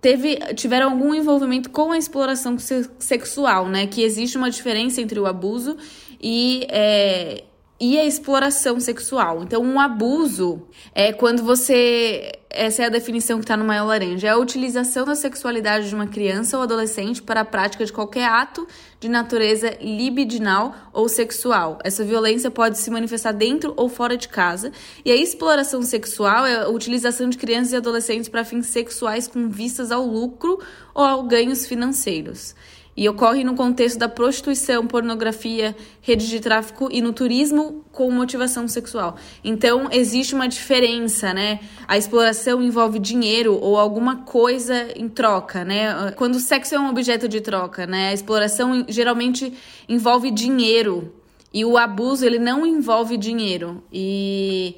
teve, 0.00 0.36
tiveram 0.54 0.90
algum 0.90 1.14
envolvimento 1.14 1.70
com 1.70 1.92
a 1.92 1.98
exploração 1.98 2.56
sexual, 2.98 3.68
né? 3.68 3.86
Que 3.86 4.02
existe 4.02 4.36
uma 4.36 4.50
diferença 4.50 5.00
entre 5.00 5.20
o 5.20 5.26
abuso 5.26 5.76
e, 6.20 6.66
é, 6.68 7.44
e 7.78 7.98
a 7.98 8.04
exploração 8.04 8.80
sexual. 8.80 9.42
Então, 9.42 9.62
um 9.62 9.78
abuso 9.78 10.62
é 10.94 11.12
quando 11.12 11.42
você 11.42 12.32
essa 12.56 12.82
é 12.82 12.86
a 12.86 12.88
definição 12.88 13.38
que 13.38 13.44
está 13.44 13.56
no 13.56 13.64
Maior 13.64 13.84
Laranja. 13.84 14.28
É 14.28 14.30
a 14.30 14.38
utilização 14.38 15.04
da 15.04 15.14
sexualidade 15.14 15.88
de 15.88 15.94
uma 15.94 16.06
criança 16.06 16.56
ou 16.56 16.62
adolescente 16.62 17.22
para 17.22 17.42
a 17.42 17.44
prática 17.44 17.84
de 17.84 17.92
qualquer 17.92 18.24
ato 18.24 18.66
de 18.98 19.08
natureza 19.10 19.76
libidinal 19.80 20.74
ou 20.90 21.06
sexual. 21.06 21.78
Essa 21.84 22.02
violência 22.02 22.50
pode 22.50 22.78
se 22.78 22.90
manifestar 22.90 23.32
dentro 23.32 23.74
ou 23.76 23.90
fora 23.90 24.16
de 24.16 24.28
casa. 24.28 24.72
E 25.04 25.12
a 25.12 25.16
exploração 25.16 25.82
sexual 25.82 26.46
é 26.46 26.62
a 26.62 26.68
utilização 26.68 27.28
de 27.28 27.36
crianças 27.36 27.72
e 27.72 27.76
adolescentes 27.76 28.28
para 28.28 28.44
fins 28.44 28.66
sexuais 28.68 29.28
com 29.28 29.50
vistas 29.50 29.92
ao 29.92 30.06
lucro 30.06 30.58
ou 30.94 31.04
a 31.04 31.22
ganhos 31.22 31.66
financeiros 31.66 32.54
e 32.96 33.08
ocorre 33.08 33.44
no 33.44 33.54
contexto 33.54 33.98
da 33.98 34.08
prostituição, 34.08 34.86
pornografia, 34.86 35.76
rede 36.00 36.28
de 36.28 36.40
tráfico 36.40 36.88
e 36.90 37.02
no 37.02 37.12
turismo 37.12 37.84
com 37.92 38.10
motivação 38.10 38.66
sexual. 38.66 39.16
Então, 39.44 39.88
existe 39.92 40.34
uma 40.34 40.48
diferença, 40.48 41.34
né? 41.34 41.60
A 41.86 41.98
exploração 41.98 42.62
envolve 42.62 42.98
dinheiro 42.98 43.58
ou 43.60 43.76
alguma 43.78 44.22
coisa 44.22 44.88
em 44.96 45.08
troca, 45.08 45.64
né? 45.64 46.12
Quando 46.12 46.36
o 46.36 46.40
sexo 46.40 46.74
é 46.74 46.80
um 46.80 46.88
objeto 46.88 47.28
de 47.28 47.40
troca, 47.40 47.86
né? 47.86 48.08
A 48.08 48.12
exploração 48.14 48.86
geralmente 48.88 49.52
envolve 49.88 50.30
dinheiro 50.30 51.12
e 51.52 51.64
o 51.64 51.76
abuso 51.76 52.24
ele 52.24 52.38
não 52.38 52.66
envolve 52.66 53.16
dinheiro. 53.18 53.82
E 53.92 54.76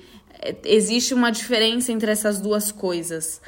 existe 0.65 1.15
uma 1.15 1.31
diferença 1.31 1.93
entre 1.93 2.11
essas 2.11 2.41
duas 2.41 2.73
coisas. 2.73 3.41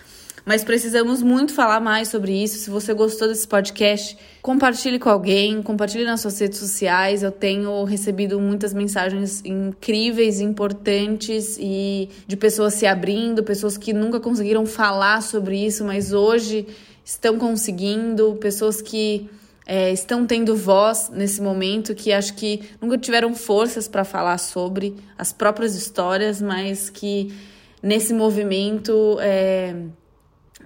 Mas 0.51 0.65
precisamos 0.65 1.23
muito 1.23 1.55
falar 1.55 1.79
mais 1.79 2.09
sobre 2.09 2.33
isso. 2.33 2.59
Se 2.59 2.71
você 2.71 2.93
gostou 2.93 3.29
desse 3.29 3.47
podcast, 3.47 4.19
compartilhe 4.43 4.99
com 4.99 5.09
alguém, 5.09 5.63
compartilhe 5.63 6.03
nas 6.03 6.23
suas 6.23 6.41
redes 6.41 6.59
sociais. 6.59 7.23
Eu 7.23 7.31
tenho 7.31 7.85
recebido 7.85 8.41
muitas 8.41 8.75
mensagens 8.75 9.45
incríveis, 9.45 10.41
importantes 10.41 11.57
e 11.57 12.09
de 12.27 12.37
pessoas 12.37 12.75
se 12.75 12.85
abrindo, 12.85 13.45
pessoas 13.45 13.79
que 13.79 13.93
nunca 13.93 14.19
conseguiram 14.19 14.67
falar 14.67 15.23
sobre 15.23 15.65
isso, 15.65 15.85
mas 15.85 16.13
hoje 16.13 16.67
estão 17.05 17.39
conseguindo, 17.39 18.35
pessoas 18.41 18.83
que 18.83 19.31
é, 19.65 19.93
estão 19.93 20.27
tendo 20.27 20.57
voz 20.57 21.13
nesse 21.15 21.41
momento, 21.41 21.95
que 21.95 22.13
acho 22.13 22.35
que 22.35 22.61
nunca 22.81 22.99
tiveram 22.99 23.37
forças 23.37 23.87
para 23.87 24.03
falar 24.03 24.39
sobre 24.39 24.97
as 25.17 25.33
próprias 25.33 25.77
histórias, 25.77 26.43
mas 26.43 26.91
que 26.91 27.33
nesse 27.81 28.13
movimento 28.13 29.17
é, 29.21 29.77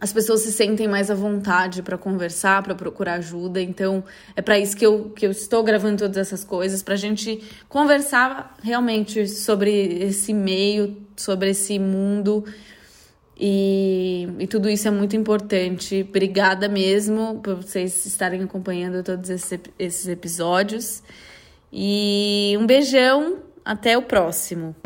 as 0.01 0.13
pessoas 0.13 0.41
se 0.43 0.53
sentem 0.53 0.87
mais 0.89 1.11
à 1.11 1.15
vontade 1.15 1.83
para 1.83 1.97
conversar, 1.97 2.63
para 2.63 2.75
procurar 2.75 3.15
ajuda. 3.15 3.61
Então, 3.61 4.05
é 4.37 4.43
para 4.43 4.59
isso 4.59 4.77
que 4.77 4.85
eu, 4.85 5.11
que 5.11 5.27
eu 5.27 5.31
estou 5.31 5.63
gravando 5.63 5.99
todas 5.99 6.17
essas 6.17 6.45
coisas, 6.45 6.83
para 6.83 6.95
a 6.95 6.99
gente 6.99 7.43
conversar 7.69 8.57
realmente 8.63 9.27
sobre 9.27 9.71
esse 10.05 10.33
meio, 10.35 10.97
sobre 11.17 11.51
esse 11.51 11.79
mundo. 11.79 12.45
E, 13.39 14.29
e 14.39 14.47
tudo 14.47 14.69
isso 14.69 14.87
é 14.87 14.91
muito 14.91 15.17
importante. 15.17 16.07
Obrigada 16.09 16.69
mesmo 16.69 17.41
por 17.43 17.57
vocês 17.57 18.05
estarem 18.07 18.43
acompanhando 18.43 19.03
todos 19.03 19.31
esses, 19.31 19.61
esses 19.79 20.09
episódios. 20.09 21.03
E 21.73 22.57
um 22.59 22.67
beijão, 22.67 23.39
até 23.65 23.97
o 23.97 24.03
próximo. 24.03 24.77